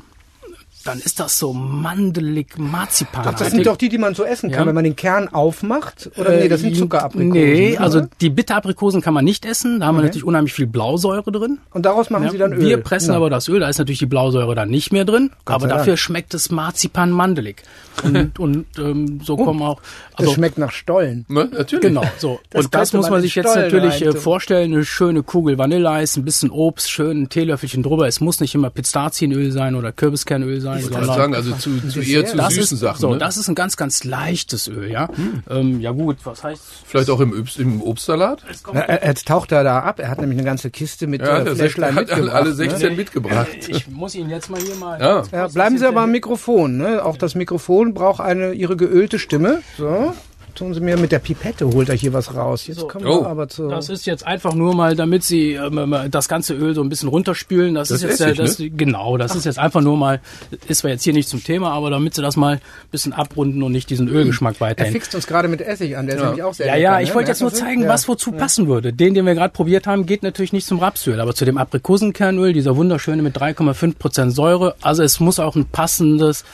Dann 0.85 0.99
ist 1.01 1.19
das 1.21 1.39
so 1.39 1.53
mandelig, 1.53 2.59
marzipan. 2.59 3.35
Das 3.39 3.51
sind 3.51 3.67
doch 3.67 3.77
die, 3.77 3.89
die 3.89 3.99
man 3.99 4.15
so 4.15 4.25
essen 4.25 4.51
kann, 4.51 4.61
Ja. 4.63 4.67
wenn 4.67 4.75
man 4.75 4.85
den 4.85 4.97
Kern 4.97 5.29
aufmacht. 5.29 6.11
Oder 6.17 6.37
nee, 6.37 6.49
das 6.49 6.61
sind 6.61 6.77
Zuckeraprikosen. 6.77 7.31
Nee, 7.31 7.73
oder? 7.73 7.81
also 7.81 8.03
die 8.21 8.31
Bitteraprikosen 8.31 9.01
kann 9.01 9.15
man 9.15 9.25
nicht 9.25 9.45
essen. 9.47 9.81
Da 9.81 9.87
haben 9.87 9.95
wir 9.97 10.01
Okay. 10.01 10.07
natürlich 10.09 10.25
unheimlich 10.25 10.53
viel 10.53 10.67
Blausäure 10.67 11.31
drin. 11.33 11.59
Und 11.73 11.87
daraus 11.87 12.11
machen 12.11 12.25
Ja, 12.25 12.31
Sie 12.31 12.39
dann 12.39 12.53
Öl. 12.53 12.61
Wir 12.61 12.77
pressen 12.79 13.11
Ja. 13.11 13.17
aber 13.17 13.31
das 13.31 13.49
Öl, 13.49 13.61
da 13.61 13.69
ist 13.69 13.79
natürlich 13.79 13.99
die 14.01 14.07
Blausäure 14.07 14.55
dann 14.55 14.69
nicht 14.71 14.93
mehr 14.93 15.05
drin, 15.05 15.31
aber 15.45 15.61
sei 15.63 15.69
Dank. 15.69 15.79
dafür 15.81 15.97
schmeckt 15.97 16.35
es 16.35 16.51
marzipan 16.51 17.11
mandelig. 17.11 17.63
Und, 18.03 18.39
und 18.39 18.67
ähm, 18.79 19.21
so 19.23 19.37
kommen 19.37 19.63
auch. 19.63 19.81
Das 20.13 20.21
Also, 20.21 20.33
schmeckt 20.35 20.59
nach 20.59 20.73
Stollen. 20.73 21.25
Ne? 21.29 21.49
Natürlich. 21.53 21.83
Genau, 21.83 22.03
so. 22.19 22.41
Das 22.51 22.67
und 22.67 22.75
das 22.75 22.93
muss 22.93 23.09
man 23.11 23.23
sich 23.23 23.35
jetzt 23.35 23.51
Stollen 23.51 23.67
natürlich 23.73 24.03
äh, 24.03 24.07
reintun. 24.07 24.21
vorstellen. 24.21 24.73
Eine 24.75 24.85
schöne 24.85 25.23
Kugel 25.23 25.59
Vanilleeis, 25.59 26.17
ein 26.17 26.25
bisschen 26.25 26.51
Obst, 26.51 26.91
schön 26.91 27.23
ein 27.23 27.29
Teelöffelchen 27.29 27.83
drüber. 27.83 28.07
Es 28.07 28.21
muss 28.21 28.41
nicht 28.41 28.55
immer 28.55 28.71
Pistazienöl 28.71 29.51
sein 29.53 29.75
oder 29.77 29.93
Kürbiskernöl 29.93 30.61
sein, 30.61 30.74
Ich 30.79 30.93
wollte 30.93 31.07
sagen, 31.07 31.35
also 31.35 31.53
zu, 31.53 31.81
zu 31.89 32.01
eher 32.01 32.25
zu 32.27 32.37
das 32.37 32.55
süßen 32.55 32.77
ist, 32.77 32.81
Sachen. 32.81 33.01
So, 33.01 33.11
ne? 33.11 33.19
das 33.19 33.37
ist 33.37 33.49
ein 33.49 33.55
ganz, 33.55 33.77
ganz 33.77 34.05
leichtes 34.05 34.69
Öl, 34.69 34.91
ja. 34.91 35.09
Ähm, 35.49 35.81
ja 35.81 35.91
gut, 35.93 36.19
was 36.25 36.43
heißt? 36.45 36.63
Vielleicht 36.87 37.11
auch 37.11 37.21
im, 37.21 37.33
Obst, 37.39 37.59
im 37.59 37.83
Obstsalat? 37.83 38.43
Er, 38.73 38.89
er, 38.89 39.09
jetzt 39.09 39.27
taucht 39.29 39.53
er 39.53 39.65
da 39.65 39.81
ab. 39.81 39.99
Er 40.01 40.09
hat 40.09 40.21
nämlich 40.21 40.39
eine 40.39 40.47
ganze 40.47 40.71
Kiste 40.71 41.07
mit 41.07 41.23
Ja, 41.23 41.39
äh, 41.39 41.55
Fläschlein 41.55 41.95
hat 41.95 42.11
alle, 42.11 42.23
mitgebracht. 42.23 42.35
alle 42.35 42.51
ne? 42.51 42.55
16 42.57 42.97
mitgebracht. 42.97 43.49
Ich 43.69 43.89
muss 43.89 44.15
ihn 44.15 44.31
jetzt 44.31 44.51
mal 44.51 44.61
hier 44.61 44.77
mal. 44.77 45.01
Ja. 45.01 45.23
Ja, 45.33 45.49
bleiben 45.49 45.79
Sie 45.79 45.87
aber 45.87 46.03
am 46.03 46.11
Mikrofon. 46.11 46.77
Ne? 46.77 47.05
Auch 47.05 47.17
das 47.17 47.35
Mikrofon 47.35 47.95
braucht 47.95 48.21
eine 48.21 48.53
Ihre 48.53 48.77
geölte 48.77 49.19
Stimme. 49.19 49.63
So. 49.79 50.15
Tun 50.55 50.73
Sie 50.75 50.81
mir 50.81 50.97
mit 50.97 51.13
der 51.13 51.19
Pipette, 51.19 51.67
holt 51.67 51.89
er 51.89 51.95
hier 51.95 52.13
was 52.13 52.35
raus. 52.35 52.67
Jetzt 52.67 52.81
So. 52.81 52.89
kommen 52.89 53.07
Oh. 53.07 53.23
wir 53.23 53.27
aber 53.29 53.49
zu... 53.49 53.69
Das 53.69 53.89
ist 53.89 54.07
jetzt 54.07 54.27
einfach 54.27 54.55
nur 54.55 54.75
mal, 54.75 54.97
damit 54.97 55.23
Sie 55.25 55.53
ähm, 55.55 55.95
das 56.11 56.29
ganze 56.29 56.55
Öl 56.55 56.75
so 56.75 56.83
ein 56.83 56.89
bisschen 56.89 57.09
runterspülen. 57.09 57.75
Das, 57.75 57.89
Das 57.89 58.03
ist 58.03 58.19
jetzt 58.19 58.21
äh, 58.21 58.35
das, 58.35 58.57
genau, 58.59 59.17
das 59.17 59.35
ist 59.37 59.45
jetzt 59.45 59.59
einfach 59.59 59.81
nur 59.81 59.97
mal, 59.97 60.21
ist 60.69 60.79
zwar 60.79 60.91
jetzt 60.91 61.03
hier 61.05 61.13
nicht 61.13 61.29
zum 61.29 61.43
Thema, 61.43 61.73
aber 61.73 61.91
damit 61.91 62.15
Sie 62.15 62.23
das 62.23 62.37
mal 62.37 62.55
ein 62.55 62.61
bisschen 62.91 63.13
abrunden 63.13 63.63
und 63.63 63.73
nicht 63.73 63.91
diesen 63.91 64.09
Ölgeschmack 64.09 64.57
er 64.57 64.61
weiterhin. 64.61 64.93
fixt 64.93 65.15
uns 65.15 65.27
gerade 65.27 65.49
mit 65.49 65.61
Essig 65.61 65.97
an, 65.97 66.07
der 66.07 66.17
ist 66.17 66.23
nämlich 66.23 66.43
auch 66.43 66.55
sehr 66.55 66.67
Ja, 66.67 66.73
lecker, 66.75 66.83
ja, 66.85 66.97
ne? 66.97 67.03
ich 67.03 67.15
wollte 67.15 67.31
jetzt 67.31 67.41
nur 67.41 67.53
zeigen, 67.53 67.83
Ja. 67.83 67.89
was 67.89 68.09
wozu 68.09 68.33
passen 68.33 68.69
würde. 68.69 68.93
Den, 68.93 69.15
den 69.15 69.27
wir 69.27 69.35
gerade 69.35 69.53
probiert 69.53 69.87
haben, 69.87 70.07
geht 70.07 70.23
natürlich 70.23 70.53
nicht 70.53 70.67
zum 70.67 70.79
Rapsöl, 70.79 71.21
aber 71.21 71.35
zu 71.35 71.45
dem 71.45 71.59
Aprikosenkernöl, 71.59 72.53
dieser 72.53 72.77
wunderschöne 72.77 73.23
mit 73.23 73.37
3,5 73.37 73.97
Prozent 73.99 74.35
Säure. 74.35 74.75
Also 74.83 75.03
es 75.03 75.21
muss 75.21 75.39
auch 75.41 75.57
ein 75.57 75.67
passendes 75.67 76.45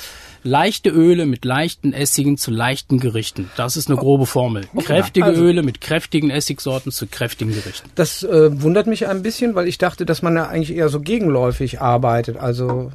leichte 0.42 0.90
Öle 0.90 1.26
mit 1.26 1.44
leichten 1.44 1.92
Essigen 1.92 2.36
zu 2.38 2.50
leichten 2.50 2.98
Gerichten. 3.00 3.50
Das 3.56 3.76
ist 3.76 3.88
eine 3.88 3.96
grobe 3.98 4.26
Formel. 4.26 4.66
Kräftige 4.84 5.26
Also- 5.26 5.42
Öle 5.42 5.62
mit 5.62 5.80
kräftigen 5.80 6.30
Essigsorten 6.30 6.92
zu 6.92 7.06
kräftigen 7.06 7.52
Gerichten. 7.52 7.90
Das 7.94 8.22
äh, 8.22 8.62
wundert 8.62 8.86
mich 8.86 9.06
ein 9.06 9.22
bisschen, 9.22 9.54
weil 9.54 9.68
ich 9.68 9.78
dachte, 9.78 10.06
dass 10.06 10.22
man 10.22 10.34
da 10.34 10.46
eigentlich 10.48 10.76
eher 10.76 10.88
so 10.88 11.00
gegenläufig 11.00 11.80
arbeitet. 11.80 12.36
Also, 12.36 12.92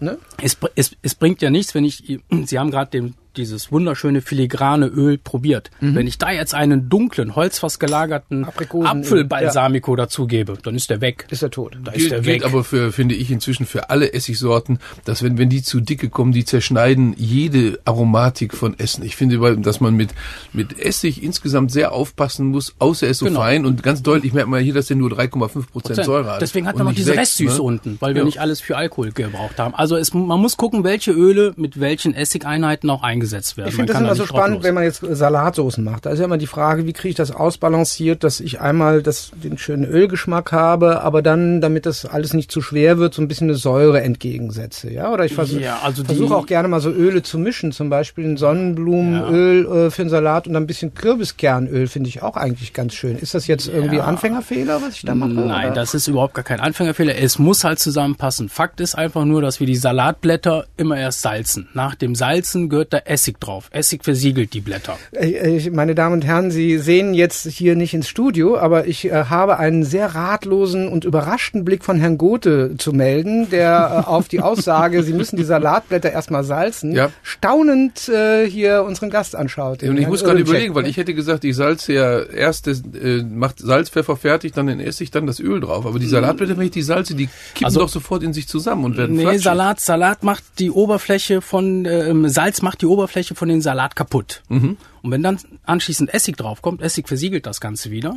ne? 0.00 0.18
Es, 0.40 0.56
es, 0.74 0.92
es 1.02 1.14
bringt 1.14 1.42
ja 1.42 1.50
nichts, 1.50 1.74
wenn 1.74 1.84
ich, 1.84 2.20
Sie 2.44 2.58
haben 2.58 2.70
gerade 2.70 2.90
den- 2.90 3.14
dieses 3.36 3.72
wunderschöne 3.72 4.20
filigrane 4.22 4.86
Öl 4.86 5.18
probiert. 5.18 5.70
Wenn 5.80 6.06
ich 6.06 6.18
da 6.18 6.30
jetzt 6.30 6.54
einen 6.54 6.88
dunklen, 6.88 7.34
holzfass 7.36 7.78
gelagerten 7.78 8.44
Apfelbalsamico 8.44 9.96
dazugebe, 9.96 10.56
dann 10.62 10.74
ist 10.74 10.90
der 10.90 11.00
weg. 11.00 11.26
Ist 11.30 11.42
er 11.42 11.50
tot. 11.50 11.76
Da 11.84 11.92
ist 11.92 11.98
Gilt, 11.98 12.10
der 12.12 12.20
gilt 12.20 12.42
weg. 12.42 12.44
aber 12.44 12.64
für, 12.64 12.92
finde 12.92 13.14
ich, 13.14 13.30
inzwischen 13.30 13.66
für 13.66 13.90
alle 13.90 14.12
Essigsorten, 14.12 14.78
dass 15.04 15.22
wenn, 15.22 15.38
wenn 15.38 15.48
die 15.48 15.62
zu 15.62 15.80
dicke 15.80 16.08
kommen, 16.08 16.32
die 16.32 16.44
zerschneiden 16.44 17.14
jede 17.16 17.80
Aromatik 17.84 18.54
von 18.54 18.78
Essen. 18.78 19.02
Ich 19.04 19.16
finde, 19.16 19.56
dass 19.58 19.80
man 19.80 19.94
mit, 19.94 20.10
mit 20.52 20.78
Essig 20.78 21.22
insgesamt 21.22 21.72
sehr 21.72 21.92
aufpassen 21.92 22.46
muss, 22.46 22.74
außer 22.78 23.06
er 23.06 23.10
ist 23.10 23.18
so 23.18 23.26
Genau. 23.26 23.40
fein 23.40 23.64
und 23.66 23.82
ganz 23.82 24.02
deutlich 24.02 24.32
merkt 24.32 24.48
man 24.48 24.62
hier, 24.62 24.74
dass 24.74 24.86
der 24.86 24.96
nur 24.96 25.10
3,5 25.10 25.70
Prozent 25.70 26.04
Säure 26.04 26.32
hat. 26.32 26.42
Deswegen 26.42 26.66
hat 26.66 26.76
man 26.76 26.86
noch 26.86 26.94
diese 26.94 27.10
wächst, 27.10 27.20
Restsüße 27.40 27.56
ne? 27.56 27.62
unten, 27.62 27.96
weil 28.00 28.14
wir 28.14 28.20
Ja. 28.22 28.24
nicht 28.26 28.40
alles 28.40 28.60
für 28.60 28.76
Alkohol 28.76 29.12
gebraucht 29.12 29.58
haben. 29.58 29.74
Also 29.74 29.96
es, 29.96 30.12
man 30.12 30.40
muss 30.40 30.56
gucken, 30.56 30.84
welche 30.84 31.12
Öle 31.12 31.52
mit 31.56 31.80
welchen 31.80 32.14
Essigeinheiten 32.14 32.90
auch 32.90 33.02
eingesetzt 33.02 33.21
werden. 33.56 33.68
Ich 33.68 33.74
finde 33.74 33.92
das 33.92 33.94
kann 33.94 34.04
da 34.04 34.10
immer 34.10 34.16
so 34.16 34.26
spannend, 34.26 34.56
drauf 34.56 34.64
wenn 34.64 34.74
man 34.74 34.84
jetzt 34.84 35.02
Salatsoßen 35.08 35.82
macht. 35.82 36.06
Da 36.06 36.10
ist 36.10 36.18
ja 36.18 36.24
immer 36.24 36.38
die 36.38 36.46
Frage, 36.46 36.86
wie 36.86 36.92
kriege 36.92 37.10
ich 37.10 37.16
das 37.16 37.30
ausbalanciert, 37.30 38.24
dass 38.24 38.40
ich 38.40 38.60
einmal 38.60 39.02
das, 39.02 39.30
den 39.42 39.58
schönen 39.58 39.84
Ölgeschmack 39.84 40.52
habe, 40.52 41.02
aber 41.02 41.22
dann, 41.22 41.60
damit 41.60 41.86
das 41.86 42.04
alles 42.04 42.34
nicht 42.34 42.50
zu 42.50 42.60
schwer 42.60 42.98
wird, 42.98 43.14
so 43.14 43.22
ein 43.22 43.28
bisschen 43.28 43.48
eine 43.48 43.56
Säure 43.56 44.02
entgegensetze. 44.02 44.90
Ja, 44.90 45.12
oder 45.12 45.24
ich 45.24 45.34
versuche 45.34 45.60
Ja, 45.60 45.80
also 45.82 46.04
versuche 46.04 46.34
auch 46.34 46.46
gerne 46.46 46.68
mal 46.68 46.80
so 46.80 46.90
Öle 46.90 47.22
zu 47.22 47.38
mischen, 47.38 47.72
zum 47.72 47.90
Beispiel 47.90 48.24
ein 48.24 48.36
Sonnenblumenöl 48.36 49.66
äh, 49.66 49.90
für 49.90 50.02
einen 50.02 50.10
Salat 50.10 50.46
und 50.46 50.56
ein 50.56 50.66
bisschen 50.66 50.94
Kürbiskernöl 50.94 51.86
finde 51.86 52.08
ich 52.08 52.22
auch 52.22 52.36
eigentlich 52.36 52.72
ganz 52.72 52.94
schön. 52.94 53.18
Ist 53.18 53.34
das 53.34 53.46
jetzt 53.46 53.68
irgendwie 53.68 54.00
Anfängerfehler, 54.00 54.80
was 54.82 54.96
ich 54.96 55.02
da 55.02 55.14
mache? 55.14 55.30
Nein, 55.30 55.66
oder? 55.66 55.74
das 55.74 55.94
ist 55.94 56.08
überhaupt 56.08 56.34
gar 56.34 56.44
kein 56.44 56.60
Anfängerfehler. 56.60 57.16
Es 57.16 57.38
muss 57.38 57.64
halt 57.64 57.78
zusammenpassen. 57.78 58.48
Fakt 58.48 58.80
ist 58.80 58.94
einfach 58.94 59.24
nur, 59.24 59.42
dass 59.42 59.60
wir 59.60 59.66
die 59.66 59.76
Salatblätter 59.76 60.66
immer 60.76 60.96
erst 60.96 61.22
salzen. 61.22 61.68
Nach 61.74 61.94
dem 61.94 62.14
Salzen 62.14 62.68
gehört 62.68 62.92
da 62.92 62.98
Essig 63.12 63.38
drauf. 63.40 63.68
Essig 63.70 64.04
versiegelt 64.04 64.54
die 64.54 64.60
Blätter. 64.60 64.98
Äh, 65.12 65.56
Ich, 65.56 65.70
meine 65.70 65.94
Damen 65.94 66.14
und 66.14 66.24
Herren, 66.24 66.50
Sie 66.50 66.78
sehen 66.78 67.14
jetzt 67.14 67.46
hier 67.48 67.76
nicht 67.76 67.94
ins 67.94 68.08
Studio, 68.08 68.56
aber 68.58 68.86
ich 68.86 69.04
äh, 69.06 69.24
habe 69.24 69.58
einen 69.58 69.84
sehr 69.84 70.14
ratlosen 70.14 70.88
und 70.88 71.04
überraschten 71.04 71.64
Blick 71.64 71.84
von 71.84 71.98
Herrn 72.00 72.18
Gothe 72.18 72.76
zu 72.78 72.92
melden, 72.92 73.50
der 73.50 74.04
äh, 74.06 74.08
auf 74.08 74.28
die 74.28 74.40
Aussage, 74.40 75.02
Sie 75.02 75.12
müssen 75.12 75.36
die 75.36 75.44
Salatblätter 75.44 76.10
erstmal 76.10 76.44
salzen, 76.44 76.92
Ja. 76.92 77.10
staunend 77.22 78.08
äh, 78.08 78.48
hier 78.48 78.84
unseren 78.84 79.10
Gast 79.10 79.36
anschaut. 79.36 79.82
Ja, 79.82 79.90
und 79.90 79.96
ich 79.96 80.02
Herrn 80.02 80.10
muss 80.10 80.24
gerade 80.24 80.40
überlegen, 80.40 80.74
weil 80.74 80.86
ich 80.86 80.96
hätte 80.96 81.12
gesagt, 81.14 81.44
ich 81.44 81.54
salze 81.56 81.92
ja 81.92 82.20
erst 82.20 82.66
das, 82.66 82.82
äh, 83.02 83.22
macht 83.22 83.58
Salz, 83.58 83.90
Pfeffer 83.90 84.16
fertig, 84.16 84.52
dann 84.52 84.66
den 84.68 84.80
Essig, 84.80 85.10
dann 85.10 85.26
das 85.26 85.40
Öl 85.40 85.60
drauf. 85.60 85.84
Aber 85.86 85.98
die 85.98 86.06
Salatblätter, 86.06 86.56
wenn 86.56 86.66
ich 86.66 86.70
die 86.70 86.82
salze, 86.82 87.14
die 87.14 87.28
kippen 87.54 87.64
Also- 87.66 87.80
doch 87.80 87.88
sofort 87.88 88.22
in 88.22 88.32
sich 88.32 88.48
zusammen 88.48 88.84
und 88.84 88.96
werden 88.96 89.16
Nee. 89.16 89.36
Salat, 89.38 89.80
Salat 89.80 90.22
macht 90.22 90.44
die 90.58 90.70
Oberfläche 90.70 91.40
von, 91.42 91.84
ähm, 91.84 92.28
Salz 92.28 92.62
macht 92.62 92.80
die 92.82 92.86
Oberfläche 92.86 93.01
von 93.34 93.48
den 93.48 93.60
Salat 93.60 93.96
kaputt. 93.96 94.42
Mhm. 94.48 94.76
Und 95.02 95.10
wenn 95.10 95.22
dann 95.22 95.38
anschließend 95.64 96.12
Essig 96.12 96.36
draufkommt, 96.36 96.82
Essig 96.82 97.08
versiegelt 97.08 97.46
das 97.46 97.60
Ganze 97.60 97.90
wieder. 97.90 98.10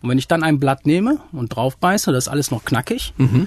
Und 0.00 0.08
wenn 0.08 0.18
ich 0.18 0.28
dann 0.28 0.42
ein 0.42 0.58
Blatt 0.60 0.86
nehme 0.86 1.18
und 1.32 1.54
drauf 1.54 1.76
beiße, 1.76 2.12
das 2.12 2.24
ist 2.24 2.28
alles 2.28 2.50
noch 2.50 2.64
knackig, 2.64 3.14
Mhm. 3.16 3.46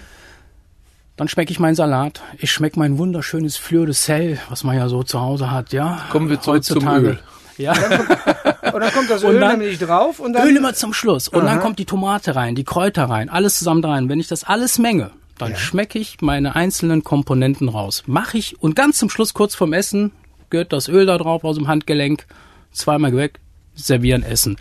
dann 1.17 1.27
schmecke 1.27 1.51
ich 1.51 1.59
meinen 1.59 1.75
Salat. 1.75 2.21
Ich 2.39 2.51
schmecke 2.51 2.77
mein 2.79 2.97
wunderschönes 2.97 3.55
Fleur 3.57 3.85
de 3.85 3.93
Sel, 3.93 4.39
was 4.49 4.63
man 4.63 4.75
ja 4.77 4.89
so 4.89 5.03
zu 5.03 5.21
Hause 5.21 5.51
hat, 5.51 5.71
ja. 5.73 6.01
Kommen 6.09 6.29
wir 6.29 6.41
zurück 6.41 6.63
zum 6.63 6.77
Heutzutage. 6.77 7.07
Öl. 7.07 7.19
Ja. 7.57 7.71
Und 7.71 8.81
dann 8.81 8.91
kommt 8.93 9.09
das 9.09 9.23
Und 9.23 9.35
Öl 9.35 9.39
dann- 9.39 9.59
nämlich 9.59 9.79
drauf 9.79 10.19
und 10.19 10.33
dann 10.33 10.45
Öl 10.45 10.57
immer 10.57 10.73
zum 10.73 10.93
Schluss. 10.93 11.29
Und 11.29 11.45
dann 11.45 11.55
Aha. 11.57 11.61
kommt 11.63 11.79
die 11.79 11.85
Tomate 11.85 12.35
rein, 12.35 12.53
die 12.55 12.65
Kräuter 12.65 13.05
rein, 13.05 13.29
alles 13.29 13.57
zusammen 13.57 13.83
rein. 13.83 14.09
Wenn 14.09 14.19
ich 14.19 14.27
das 14.27 14.43
alles 14.43 14.77
menge, 14.77 15.11
dann 15.37 15.55
schmecke 15.55 15.97
ich 15.99 16.19
meine 16.19 16.55
einzelnen 16.57 17.05
Komponenten 17.05 17.69
raus. 17.69 18.03
Mache 18.07 18.37
ich 18.37 18.61
und 18.61 18.75
ganz 18.75 18.97
zum 18.97 19.09
Schluss, 19.09 19.33
kurz 19.33 19.55
vorm 19.55 19.71
Essen, 19.71 20.11
gehört 20.49 20.73
das 20.73 20.87
Öl 20.87 21.05
da 21.05 21.17
drauf 21.17 21.43
aus 21.43 21.55
dem 21.55 21.67
Handgelenk, 21.67 22.25
zweimal 22.71 23.15
weg, 23.15 23.39
servieren, 23.75 24.23
essen. 24.23 24.57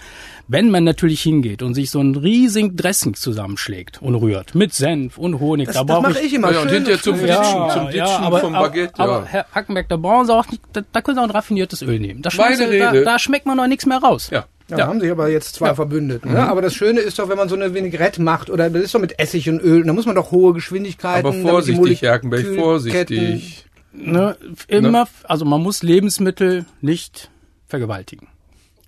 Wenn 0.47 0.71
man 0.71 0.85
natürlich 0.85 1.23
hingeht 1.23 1.63
und 1.63 1.75
sich 1.75 1.91
so 1.91 2.01
ein 2.01 2.15
riesigen 2.17 2.77
Dressing 2.77 3.15
zusammenschlägt 3.15 4.03
und 4.03 4.15
rührt, 4.15 4.55
mit 4.55 4.75
Senf 4.75 5.17
und 5.17 5.41
Honig, 5.41 5.67
das, 5.67 5.77
da 5.77 5.85
das 5.85 5.97
brauche 5.97 6.11
mache 6.11 6.21
ich 6.21 6.35
immer. 6.35 6.53
Ja, 6.53 6.61
und 6.61 6.71
hinterher 6.71 7.01
zum 7.01 7.17
frisch. 7.17 7.31
Ditchen, 7.31 7.71
zum 7.71 7.91
Ditchen 7.91 8.41
vom 8.41 8.53
Baguette, 8.53 8.93
aber, 8.99 9.13
ja. 9.13 9.19
aber 9.19 9.27
Herr 9.27 9.47
Hackenberg, 9.55 9.89
da 9.89 9.97
brauchen 9.97 10.27
Sie 10.27 10.35
auch 10.35 10.47
nicht, 10.49 10.63
da, 10.73 10.83
da 10.93 11.01
können 11.01 11.17
Sie 11.17 11.21
auch 11.21 11.29
ein 11.29 11.31
raffiniertes 11.31 11.81
Öl 11.83 11.99
nehmen. 11.99 12.21
Da, 12.21 12.31
Meine 12.37 12.57
schmeckt- 12.57 12.81
da, 12.81 12.93
da 12.93 13.19
schmeckt 13.19 13.47
man 13.47 13.57
noch 13.57 13.67
nichts 13.67 13.87
mehr 13.87 13.99
raus. 13.99 14.29
Ja. 14.31 14.45
Ja, 14.71 14.79
da 14.79 14.87
haben 14.87 14.99
sich 14.99 15.11
aber 15.11 15.29
jetzt 15.29 15.57
zwei 15.57 15.75
verbündet. 15.75 16.25
Ne? 16.25 16.39
Aber 16.49 16.63
das 16.63 16.75
Schöne 16.75 17.01
ist 17.01 17.19
doch, 17.19 17.29
wenn 17.29 17.37
man 17.37 17.51
so 17.51 17.55
eine 17.55 17.75
Vinaigrette 17.75 18.23
macht, 18.23 18.49
oder 18.49 18.71
das 18.71 18.83
ist 18.83 18.95
doch 18.95 19.01
mit 19.01 19.19
Essig 19.19 19.47
und 19.51 19.61
Öl, 19.61 19.85
da 19.85 19.93
muss 19.93 20.07
man 20.07 20.15
doch 20.15 20.31
hohe 20.31 20.55
Geschwindigkeiten. 20.55 21.27
Aber 21.27 21.35
vorsichtig, 21.35 22.01
Herkenberg, 22.01 22.47
vorsichtig. 22.57 23.64
Ne, 23.97 24.37
immer, 24.69 25.07
also 25.25 25.45
man 25.45 25.63
muss 25.63 25.83
Lebensmittel 25.83 26.67
nicht 26.81 27.31
vergewaltigen. 27.67 28.29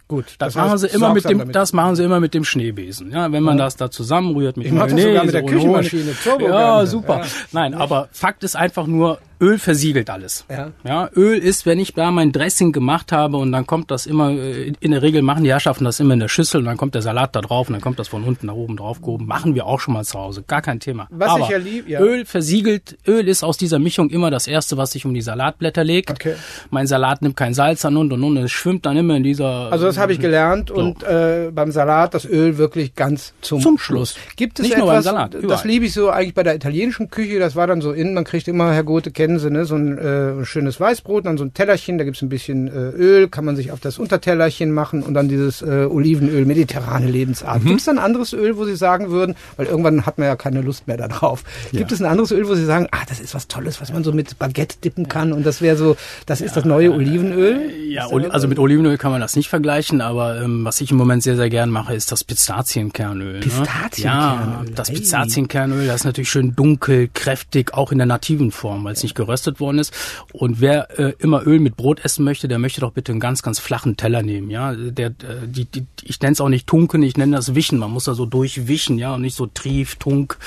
Gut, 0.09 0.37
Das, 0.39 0.55
heißt, 0.55 0.65
machen 0.67 0.79
sie 0.79 0.87
immer 0.89 1.13
mit 1.13 1.25
dem, 1.29 1.39
damit. 1.39 1.57
das 1.57 1.73
machen 1.73 1.97
sie 1.97 2.05
immer 2.05 2.21
mit 2.21 2.33
dem 2.33 2.45
Schneebesen. 2.45 3.11
Ja, 3.11 3.33
wenn 3.33 3.43
man 3.43 3.57
das 3.59 3.75
da 3.77 3.91
zusammenrührt 3.91 4.57
mit 4.57 4.67
Ich 4.67 4.73
das 4.73 4.79
Mayonnaise 4.93 5.09
sogar 5.09 5.25
mit 5.25 5.35
der 5.35 5.43
Küchenmaschine. 5.45 6.13
Turbo 6.23 6.45
Ja, 6.45 6.75
gerne. 6.77 6.87
super. 6.87 7.19
Ja. 7.19 7.27
Nein, 7.51 7.75
aber 7.75 8.09
Fakt 8.13 8.45
ist 8.45 8.55
einfach 8.55 8.87
nur, 8.87 9.19
Öl 9.41 9.59
versiegelt 9.59 10.09
alles. 10.11 10.45
Ja. 10.51 10.71
ja, 10.85 11.11
Öl 11.15 11.39
ist, 11.39 11.67
wenn 11.67 11.79
ich 11.79 11.93
da 11.95 12.11
mein 12.11 12.33
Dressing 12.33 12.73
gemacht 12.73 13.13
habe 13.13 13.37
und 13.37 13.53
dann 13.53 13.67
kommt 13.67 13.91
das 13.91 14.07
immer, 14.07 14.31
äh, 14.31 14.73
in 14.81 14.91
der 14.93 15.03
Regel 15.03 15.23
machen 15.23 15.45
die 15.45 15.51
Herrschaften 15.51 15.85
das 15.85 16.01
immer 16.01 16.15
in 16.15 16.21
der 16.21 16.29
Schüssel 16.29 16.59
und 16.61 16.65
dann 16.67 16.77
kommt 16.77 16.95
der 16.95 17.03
Salat 17.03 17.37
da 17.37 17.41
drauf 17.43 17.69
und 17.69 17.75
dann 17.75 17.83
kommt 17.83 17.99
das 17.99 18.09
von 18.09 18.25
unten 18.25 18.47
nach 18.47 18.55
oben 18.55 18.77
drauf 18.77 19.01
gehoben. 19.01 19.27
Machen 19.27 19.55
wir 19.55 19.67
auch 19.67 19.81
schon 19.81 19.95
mal 19.95 20.05
zu 20.05 20.19
Hause, 20.19 20.43
gar 20.47 20.63
kein 20.63 20.81
Thema. 20.81 21.07
Was 21.11 21.31
aber 21.31 21.45
ich 21.45 21.49
ja 21.51 21.59
lieb- 21.59 21.89
ja. 21.89 22.01
Öl 22.01 22.25
versiegelt, 22.25 22.97
Öl 23.07 23.29
ist 23.29 23.43
aus 23.45 23.57
dieser 23.59 23.79
Mischung 23.79 24.09
immer 24.11 24.31
das 24.31 24.47
erste, 24.47 24.77
was 24.77 24.93
sich 24.93 25.05
um 25.05 25.13
die 25.15 25.21
Salatblätter 25.23 25.85
legt. 25.85 26.11
Okay. 26.11 26.35
Mein 26.71 26.87
Salat 26.87 27.21
nimmt 27.23 27.37
kein 27.37 27.53
Salz 27.55 27.85
an 27.85 27.97
und 27.97 28.13
und 28.13 28.23
und, 28.25 28.37
es 28.39 28.53
schwimmt 28.53 28.87
dann 28.87 28.97
immer 28.97 29.17
in 29.17 29.23
dieser 29.23 29.71
Also 29.73 29.87
das 29.87 29.99
habe 29.99 30.13
ich 30.13 30.21
gelernt 30.21 30.71
und 30.71 31.03
äh, 31.03 31.51
beim 31.55 31.73
Salat 31.73 32.15
das 32.15 32.25
Öl 32.25 32.57
wirklich 32.59 32.95
ganz 32.95 33.35
zum, 33.43 33.61
Zum 33.61 33.79
Schluss. 33.79 34.17
Gibt 34.37 34.59
es 34.61 34.67
Nicht 34.67 34.79
nur 34.79 34.87
beim 34.87 34.95
etwas, 34.97 35.05
Salat, 35.05 35.35
das 35.35 35.43
überall. 35.43 35.67
liebe 35.67 35.85
ich 35.87 35.93
so 35.93 36.11
eigentlich 36.11 36.35
bei 36.35 36.43
der 36.43 36.55
italienischen 36.55 37.11
Küche, 37.11 37.39
das 37.39 37.55
war 37.55 37.67
dann 37.67 37.81
so 37.81 37.93
in, 37.93 38.15
man 38.15 38.25
kriegt 38.25 38.49
immer, 38.49 38.73
Herr 38.73 38.85
Gothe, 38.85 39.11
kennen 39.27 39.41
Sie, 39.41 39.51
ne, 39.51 39.65
so 39.65 39.75
ein 39.75 39.99
äh, 39.99 40.45
schönes 40.45 40.79
Weißbrot, 40.79 41.27
dann 41.27 41.37
so 41.37 41.43
ein 41.45 41.53
Tellerchen, 41.53 41.99
da 41.99 42.05
gibt's 42.05 42.23
ein 42.23 42.29
bisschen 42.29 42.69
äh, 42.69 42.71
Öl, 42.91 43.27
kann 43.29 43.45
man 43.45 43.57
sich 43.57 43.73
auf 43.73 43.81
das 43.81 43.99
Untertellerchen 43.99 44.71
machen 44.71 45.03
und 45.03 45.15
dann 45.15 45.29
dieses 45.29 45.63
äh, 45.63 45.87
Olivenöl, 45.91 46.45
mediterrane 46.47 47.07
Lebensart. 47.11 47.65
Mhm. 47.65 47.69
Gibt 47.69 47.81
es 47.81 47.89
ein 47.89 47.99
anderes 47.99 48.33
Öl, 48.33 48.57
wo 48.57 48.65
Sie 48.65 48.77
sagen 48.77 49.11
würden, 49.11 49.35
weil 49.57 49.67
irgendwann 49.67 50.07
hat 50.07 50.19
man 50.19 50.29
ja 50.29 50.37
keine 50.37 50.61
Lust 50.63 50.87
mehr 50.87 50.97
darauf, 50.97 51.43
gibt 51.73 51.91
es 51.91 52.01
ein 52.01 52.05
anderes 52.07 52.31
Öl, 52.31 52.47
wo 52.47 52.55
Sie 52.55 52.65
sagen, 52.65 52.87
ah, 52.93 52.99
das 53.09 53.19
ist 53.19 53.35
was 53.35 53.49
Tolles, 53.49 53.81
was 53.81 53.93
man 53.93 54.05
so 54.05 54.13
mit 54.13 54.39
Baguette 54.39 54.77
dippen 54.85 55.09
kann 55.09 55.33
und 55.33 55.45
das 55.45 55.61
wäre 55.61 55.77
so, 55.77 55.97
das 56.27 56.41
ist 56.41 56.57
das 56.57 56.65
neue 56.65 56.93
Olivenöl? 56.93 57.69
Ja, 57.89 58.07
da- 58.09 58.29
also 58.29 58.47
mit 58.47 58.61
Olivenöl 58.61 58.97
kann 58.97 59.11
man 59.11 59.21
das 59.21 59.35
nicht 59.35 59.49
vergleichen, 59.49 60.01
aber 60.01 60.41
ähm, 60.41 60.65
was 60.65 60.81
ich 60.81 60.93
im 60.93 60.99
Moment 60.99 61.25
sehr, 61.25 61.35
sehr 61.35 61.51
gern 61.51 61.71
mache, 61.71 61.95
ist 61.97 62.13
das 62.13 62.23
Pistazienkernöl. 62.23 63.41
Pistazienkernöl, 63.41 64.47
Ne? 64.63 64.69
Ja, 64.69 64.75
das. 64.77 64.91
Pistazienkernöl, 64.91 65.87
das 65.89 65.97
ist 65.97 66.05
natürlich 66.05 66.31
schön 66.31 66.55
dunkel, 66.55 67.09
kräftig, 67.13 67.75
auch 67.75 67.91
in 67.91 67.99
der 67.99 68.07
nativen 68.07 68.53
Form, 68.53 68.85
weil 68.85 68.93
es 68.93 69.03
nicht 69.03 69.16
geröstet 69.17 69.59
worden 69.59 69.79
ist. 69.79 69.93
Und 70.33 70.61
wer 70.61 70.99
äh, 70.99 71.15
immer 71.19 71.47
Öl 71.47 71.59
mit 71.59 71.77
Brot 71.77 72.05
essen 72.05 72.25
möchte, 72.25 72.47
der 72.47 72.59
möchte 72.59 72.81
doch 72.81 72.93
bitte 72.93 73.13
einen 73.13 73.21
ganz, 73.21 73.43
ganz 73.43 73.59
flachen 73.59 73.97
Teller 73.97 74.23
nehmen. 74.23 74.51
Ja, 74.51 74.75
der, 74.75 75.09
äh, 75.09 75.47
die, 75.47 75.65
die, 75.65 75.87
ich 76.03 76.21
nenne 76.21 76.33
es 76.33 76.41
auch 76.41 76.49
nicht 76.49 76.67
tunken, 76.67 77.03
ich 77.03 77.17
nenne 77.17 77.37
das 77.37 77.55
Wischen. 77.55 77.79
Man 77.79 77.91
muss 77.91 78.05
da 78.05 78.15
so 78.15 78.27
durchwischen, 78.27 78.99
ja, 78.99 79.15
und 79.15 79.23
nicht 79.23 79.37
so 79.37 79.47
trief, 79.47 79.97
tunk. 79.97 80.39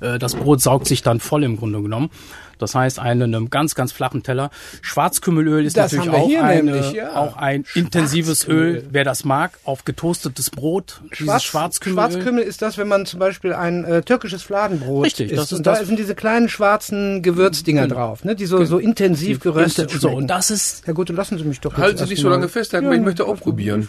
Äh, 0.00 0.18
das 0.18 0.36
Brot 0.36 0.60
saugt 0.60 0.86
sich 0.86 1.02
dann 1.02 1.20
voll 1.20 1.42
im 1.42 1.56
Grunde 1.56 1.82
genommen. 1.82 2.10
Das 2.58 2.74
heißt, 2.74 2.98
einen, 2.98 3.34
einem 3.34 3.50
ganz, 3.50 3.74
ganz 3.74 3.92
flachen 3.92 4.22
Teller. 4.22 4.50
Schwarzkümmelöl 4.82 5.64
ist 5.64 5.76
Das 5.76 5.92
natürlich 5.92 6.12
auch, 6.12 6.26
hier 6.26 6.44
eine, 6.44 6.62
nämlich, 6.72 6.92
ja. 6.92 7.14
auch 7.16 7.36
ein 7.36 7.64
intensives 7.74 8.46
Öl. 8.48 8.84
Wer 8.90 9.04
das 9.04 9.24
mag, 9.24 9.52
auf 9.64 9.84
getoastetes 9.84 10.50
Brot. 10.50 11.00
Dieses 11.18 11.42
Schwarzkümmelöl. 11.44 12.10
Schwarzkümmel 12.12 12.42
ist 12.42 12.62
das, 12.62 12.78
wenn 12.78 12.88
man 12.88 13.06
zum 13.06 13.20
Beispiel 13.20 13.52
ein 13.52 13.84
äh, 13.84 14.02
türkisches 14.02 14.42
Fladenbrot 14.42 15.06
Richtig, 15.06 15.30
isst. 15.30 15.38
das 15.38 15.52
ist 15.52 15.58
und 15.58 15.66
da 15.66 15.74
das- 15.76 15.86
sind 15.86 15.98
diese 15.98 16.14
kleinen 16.14 16.48
schwarzen 16.48 17.22
Gewürzdinger 17.22 17.86
drauf. 17.88 17.98
drauf, 18.20 18.24
ne? 18.24 18.34
Die 18.34 18.46
so, 18.46 18.64
so 18.64 18.78
intensiv 18.78 19.40
geröstet 19.40 19.90
So, 19.90 20.10
und 20.10 20.26
das 20.28 20.50
ist, 20.50 20.86
Herr 20.86 20.94
Gute, 20.94 21.12
lassen 21.12 21.38
Sie 21.38 21.44
mich 21.44 21.60
doch 21.60 21.76
Halten 21.76 21.98
Sie 21.98 22.06
nicht 22.06 22.20
so 22.22 22.28
lange 22.28 22.48
fest, 22.48 22.72
Herr 22.72 22.78
Hagenbeck, 22.80 23.00
ich 23.00 23.04
möchte 23.04 23.24
auch 23.26 23.38
probieren. 23.40 23.88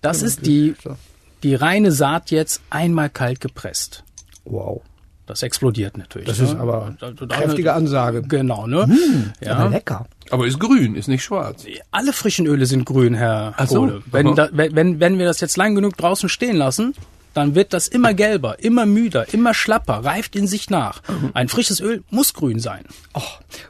das 0.00 0.22
ist 0.22 0.46
die, 0.46 0.74
die 1.42 1.54
reine 1.54 1.92
Saat 1.92 2.30
jetzt 2.30 2.60
einmal 2.70 3.10
kalt 3.10 3.40
gepresst. 3.40 4.04
Wow. 4.44 4.82
Das 5.28 5.42
explodiert 5.42 5.98
natürlich. 5.98 6.26
Das 6.26 6.38
ne? 6.38 6.46
ist 6.46 6.56
aber 6.56 6.94
da- 6.98 7.12
kräftige 7.26 7.74
Ansage. 7.74 8.22
Genau, 8.22 8.66
ne? 8.66 8.88
Aber 9.42 9.46
ja. 9.46 9.66
lecker. 9.66 10.06
Aber 10.30 10.46
ist 10.46 10.58
grün, 10.58 10.94
ist 10.94 11.06
nicht 11.06 11.22
schwarz. 11.22 11.66
Alle 11.90 12.14
frischen 12.14 12.46
Öle 12.46 12.64
sind 12.64 12.86
grün, 12.86 13.12
Herr 13.12 13.52
Ach 13.58 13.68
so. 13.68 13.80
Kohle. 13.80 14.02
Wenn, 14.10 14.34
da, 14.34 14.48
wenn, 14.52 14.74
wenn, 14.74 15.00
wenn 15.00 15.18
wir 15.18 15.26
das 15.26 15.40
jetzt 15.40 15.58
lang 15.58 15.74
genug 15.74 15.98
draußen 15.98 16.30
stehen 16.30 16.56
lassen, 16.56 16.94
dann 17.34 17.54
wird 17.54 17.72
das 17.72 17.88
immer 17.88 18.14
gelber, 18.14 18.58
immer 18.58 18.86
müder, 18.86 19.32
immer 19.32 19.54
schlapper, 19.54 20.04
reift 20.04 20.36
in 20.36 20.46
sich 20.46 20.70
nach. 20.70 21.02
Mhm. 21.08 21.30
Ein 21.34 21.48
frisches 21.48 21.80
Öl 21.80 22.02
muss 22.10 22.34
grün 22.34 22.58
sein. 22.58 22.84
Oh, 23.14 23.22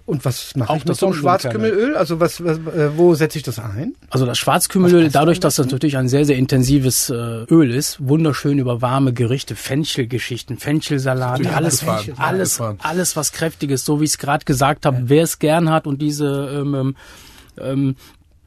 und 0.06 0.24
was 0.24 0.54
mache 0.56 0.76
ich 0.76 0.84
mit 0.84 0.90
das 0.90 0.98
so 0.98 1.06
einem. 1.06 1.14
Schwarzkümmelöl? 1.16 1.96
Also 1.96 2.20
was, 2.20 2.42
was 2.44 2.58
äh, 2.58 2.96
wo 2.96 3.14
setze 3.14 3.38
ich 3.38 3.44
das 3.44 3.58
ein? 3.58 3.94
Also 4.10 4.26
das 4.26 4.38
Schwarzkümmelöl, 4.38 5.10
dadurch, 5.10 5.40
dass 5.40 5.56
das 5.56 5.70
natürlich 5.70 5.96
ein 5.96 6.08
sehr, 6.08 6.24
sehr 6.24 6.36
intensives 6.36 7.10
äh, 7.10 7.14
Öl 7.14 7.74
ist, 7.74 7.96
wunderschön 8.00 8.58
über 8.58 8.80
warme 8.82 9.12
Gerichte, 9.12 9.56
Fenchelgeschichten, 9.56 10.58
Fenchelsalat, 10.58 11.46
alles, 11.46 11.86
alles, 11.86 12.60
abgefahren. 12.60 12.78
alles 12.82 13.16
was 13.16 13.32
kräftiges, 13.32 13.84
so 13.84 14.00
wie 14.00 14.04
ich 14.04 14.10
es 14.10 14.18
gerade 14.18 14.44
gesagt 14.44 14.86
habe, 14.86 15.02
wer 15.04 15.24
es 15.24 15.38
gern 15.38 15.70
hat 15.70 15.86
und 15.86 16.00
diese 16.00 16.62
ähm, 16.62 16.96
ähm, 17.60 17.96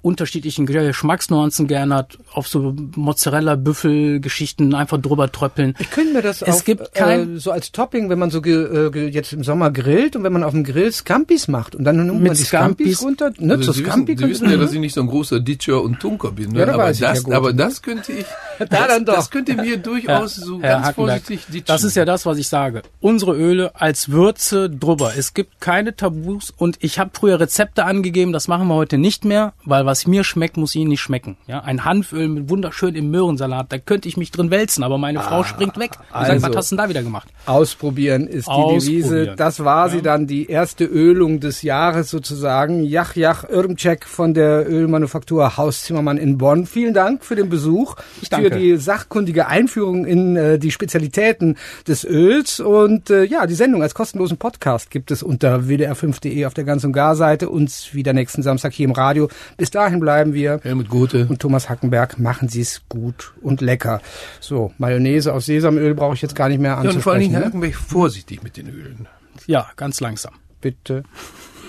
unterschiedlichen 0.02 0.66
Geschmacksnuancen 0.66 1.68
gern 1.68 1.94
hat, 1.94 2.18
auf 2.34 2.48
so 2.48 2.76
Mozzarella-Büffel-Geschichten 2.96 4.74
einfach 4.74 5.00
drüber 5.00 5.32
tröppeln. 5.32 5.76
Ich 5.80 5.90
könnte 5.92 6.14
mir 6.14 6.22
das 6.22 6.42
Es 6.42 6.50
auf, 6.58 6.66
gibt 6.66 6.94
kein- 6.94 7.36
äh, 7.38 7.40
so 7.40 7.52
als 7.52 7.72
Topping, 7.72 8.10
wenn 8.10 8.20
man 8.20 8.30
so 8.32 8.42
ge, 8.42 8.90
äh, 8.94 9.08
jetzt 9.10 9.34
im 9.34 9.44
Sommer 9.44 9.72
grillt 9.72 10.16
und 10.16 10.24
wenn 10.24 10.34
man 10.34 10.44
auf 10.44 10.52
dem 10.52 10.64
Grill 10.64 10.92
Scampis 10.92 11.48
macht 11.48 11.76
und 11.76 11.84
dann 11.84 11.98
nimmt 11.98 12.14
Mit 12.20 12.28
man 12.30 12.38
die 12.38 12.44
Scampis, 12.44 12.98
Scampis- 13.00 13.04
runter, 13.06 13.32
ne, 13.40 13.54
Also 13.54 13.66
so 13.66 13.72
Sie, 13.74 13.80
wissen, 13.82 13.92
Scampi 13.92 14.12
Sie 14.12 14.16
könnte- 14.18 14.32
wissen 14.34 14.50
ja, 14.52 14.58
dass 14.58 14.74
ich 14.74 14.80
nicht 14.80 14.94
so 14.96 15.02
ein 15.02 15.08
großer 15.08 15.40
Ditcher 15.40 15.82
und 15.82 16.00
Tunker 16.00 16.32
bin. 16.32 16.52
Ne? 16.52 16.60
Ja, 16.60 16.66
da 16.68 16.74
aber, 16.74 16.92
ja 16.92 17.10
das, 17.14 17.24
gut, 17.24 17.34
aber 17.34 17.52
ne? 17.52 17.56
das 17.58 17.82
könnte 17.82 18.12
ich, 18.14 18.26
Ja, 18.60 18.66
das, 18.66 18.88
dann 18.88 19.06
doch. 19.06 19.16
das 19.16 19.30
könnte 19.32 19.56
mir 19.56 19.78
durchaus 19.78 20.36
so 20.36 20.62
Herr 20.62 20.76
ganz 20.76 20.88
Hackenberg, 20.88 21.22
vorsichtig 21.22 21.46
ditchen. 21.48 21.66
Das 21.68 21.84
ist 21.84 21.96
ja 21.96 22.06
das, 22.06 22.26
was 22.26 22.38
ich 22.38 22.48
sage. 22.48 22.82
Unsere 23.00 23.36
Öle 23.36 23.72
als 23.80 24.10
Würze 24.10 24.70
drüber. 24.70 25.14
Es 25.18 25.34
gibt 25.34 25.60
keine 25.62 25.96
Tabus 25.96 26.54
und 26.56 26.78
ich 26.82 27.00
habe 27.00 27.12
früher 27.14 27.40
Rezepte 27.40 27.86
angegeben, 27.86 28.32
das 28.34 28.48
machen 28.48 28.68
wir 28.68 28.76
heute 28.76 28.98
nicht 28.98 29.26
mehr, 29.26 29.54
weil 29.66 29.86
was 29.92 30.08
mir 30.08 30.24
schmeckt, 30.24 30.56
muss 30.56 30.74
Ihnen 30.74 30.88
nicht 30.90 31.02
schmecken. 31.02 31.36
Ja, 31.48 31.60
ein 31.60 31.84
Hanföl 31.84 32.30
mit 32.30 32.50
wunderschön 32.50 32.96
im 32.96 33.12
Möhrensalat, 33.12 33.74
da 33.74 33.78
könnte 33.78 34.08
ich 34.08 34.16
mich 34.16 34.32
drin 34.32 34.50
wälzen, 34.50 34.86
aber 34.86 34.98
meine 34.98 35.20
Frau 35.20 35.44
springt 35.44 35.78
weg. 35.78 35.92
Sag, 36.12 36.30
also- 36.30 36.48
was 36.48 36.56
hast 36.56 36.72
du 36.72 36.76
denn 36.78 36.84
da 36.86 36.90
wieder 36.90 37.04
gemacht? 37.04 37.28
Ausprobieren 37.46 38.26
ist 38.26 38.48
die 38.48 38.52
Ausprobieren. 38.52 38.80
Devise. 38.80 39.34
Das 39.36 39.66
war 39.66 39.90
sie 39.90 40.02
dann, 40.02 40.28
die 40.28 40.48
erste 40.48 40.86
Ölung 40.86 41.42
des 41.42 41.62
Jahres 41.62 42.10
sozusagen. 42.10 42.84
Jach, 42.84 43.18
Jach, 43.18 43.44
Irmcheck 43.50 44.06
von 44.06 44.34
der 44.34 44.66
Ölmanufaktur 44.70 45.58
Haus 45.58 45.84
Zimmermann 45.84 46.18
in 46.18 46.38
Bonn. 46.38 46.66
Vielen 46.66 46.94
Dank 46.94 47.26
für 47.26 47.36
den 47.36 47.50
Besuch, 47.50 47.96
für 48.34 48.50
die 48.50 48.78
sachkundige 48.78 49.48
Einführung 49.48 50.06
in 50.06 50.38
äh, 50.38 50.58
die 50.58 50.72
Spezialitäten 50.72 51.58
des 51.86 52.06
Öls. 52.06 52.62
Und 52.62 53.10
äh, 53.10 53.26
ja, 53.26 53.46
die 53.46 53.56
Sendung 53.56 53.82
als 53.82 53.94
kostenlosen 53.94 54.38
Podcast 54.38 54.90
gibt 54.90 55.12
es 55.12 55.22
unter 55.22 55.64
wdr5.de 55.68 56.46
auf 56.46 56.54
der 56.54 56.64
Ganz- 56.64 56.86
und 56.86 56.94
Gar-Seite. 56.94 57.50
Uns 57.50 57.94
wieder 57.94 58.14
nächsten 58.14 58.42
Samstag 58.42 58.72
hier 58.72 58.86
im 58.86 58.94
Radio. 58.94 59.28
Bis 59.58 59.72
dahin 59.86 60.00
bleiben 60.00 60.34
wir. 60.34 60.60
Helmut 60.64 60.90
Gothe. 60.90 61.28
Und 61.30 61.40
Thomas 61.42 61.70
Hackenberg, 61.70 62.20
machen 62.20 62.50
Sie 62.50 62.62
es 62.62 62.82
gut 62.90 63.34
und 63.42 63.62
lecker. 63.62 64.02
So, 64.40 64.72
Mayonnaise 64.78 65.34
aus 65.34 65.46
Sesamöl 65.46 65.94
brauche 65.96 66.16
ich 66.16 66.22
jetzt 66.22 66.36
gar 66.36 66.50
nicht 66.50 66.60
mehr 66.60 66.72
Ja, 66.72 66.78
anzusprechen. 66.78 66.98
und 66.98 67.04
vor 67.04 67.14
allen 67.14 67.52
Dingen, 67.52 67.60
ne? 67.60 67.74
Vorsichtig 67.74 68.44
mit 68.44 68.58
den 68.58 68.68
Ölen. 68.70 69.08
Ja, 69.48 69.70
ganz 69.76 70.00
langsam. 70.00 70.34
Bitte. 70.62 71.04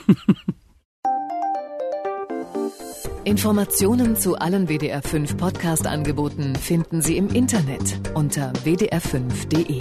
Informationen 3.25 4.17
zu 4.17 4.37
allen 4.37 4.69
WDR 4.69 5.01
5 5.01 5.37
Podcast-Angeboten 5.37 6.57
finden 6.57 7.01
Sie 7.03 7.17
im 7.17 7.29
Internet 7.29 8.01
unter 8.15 8.53
wdr5.de. 8.65 9.81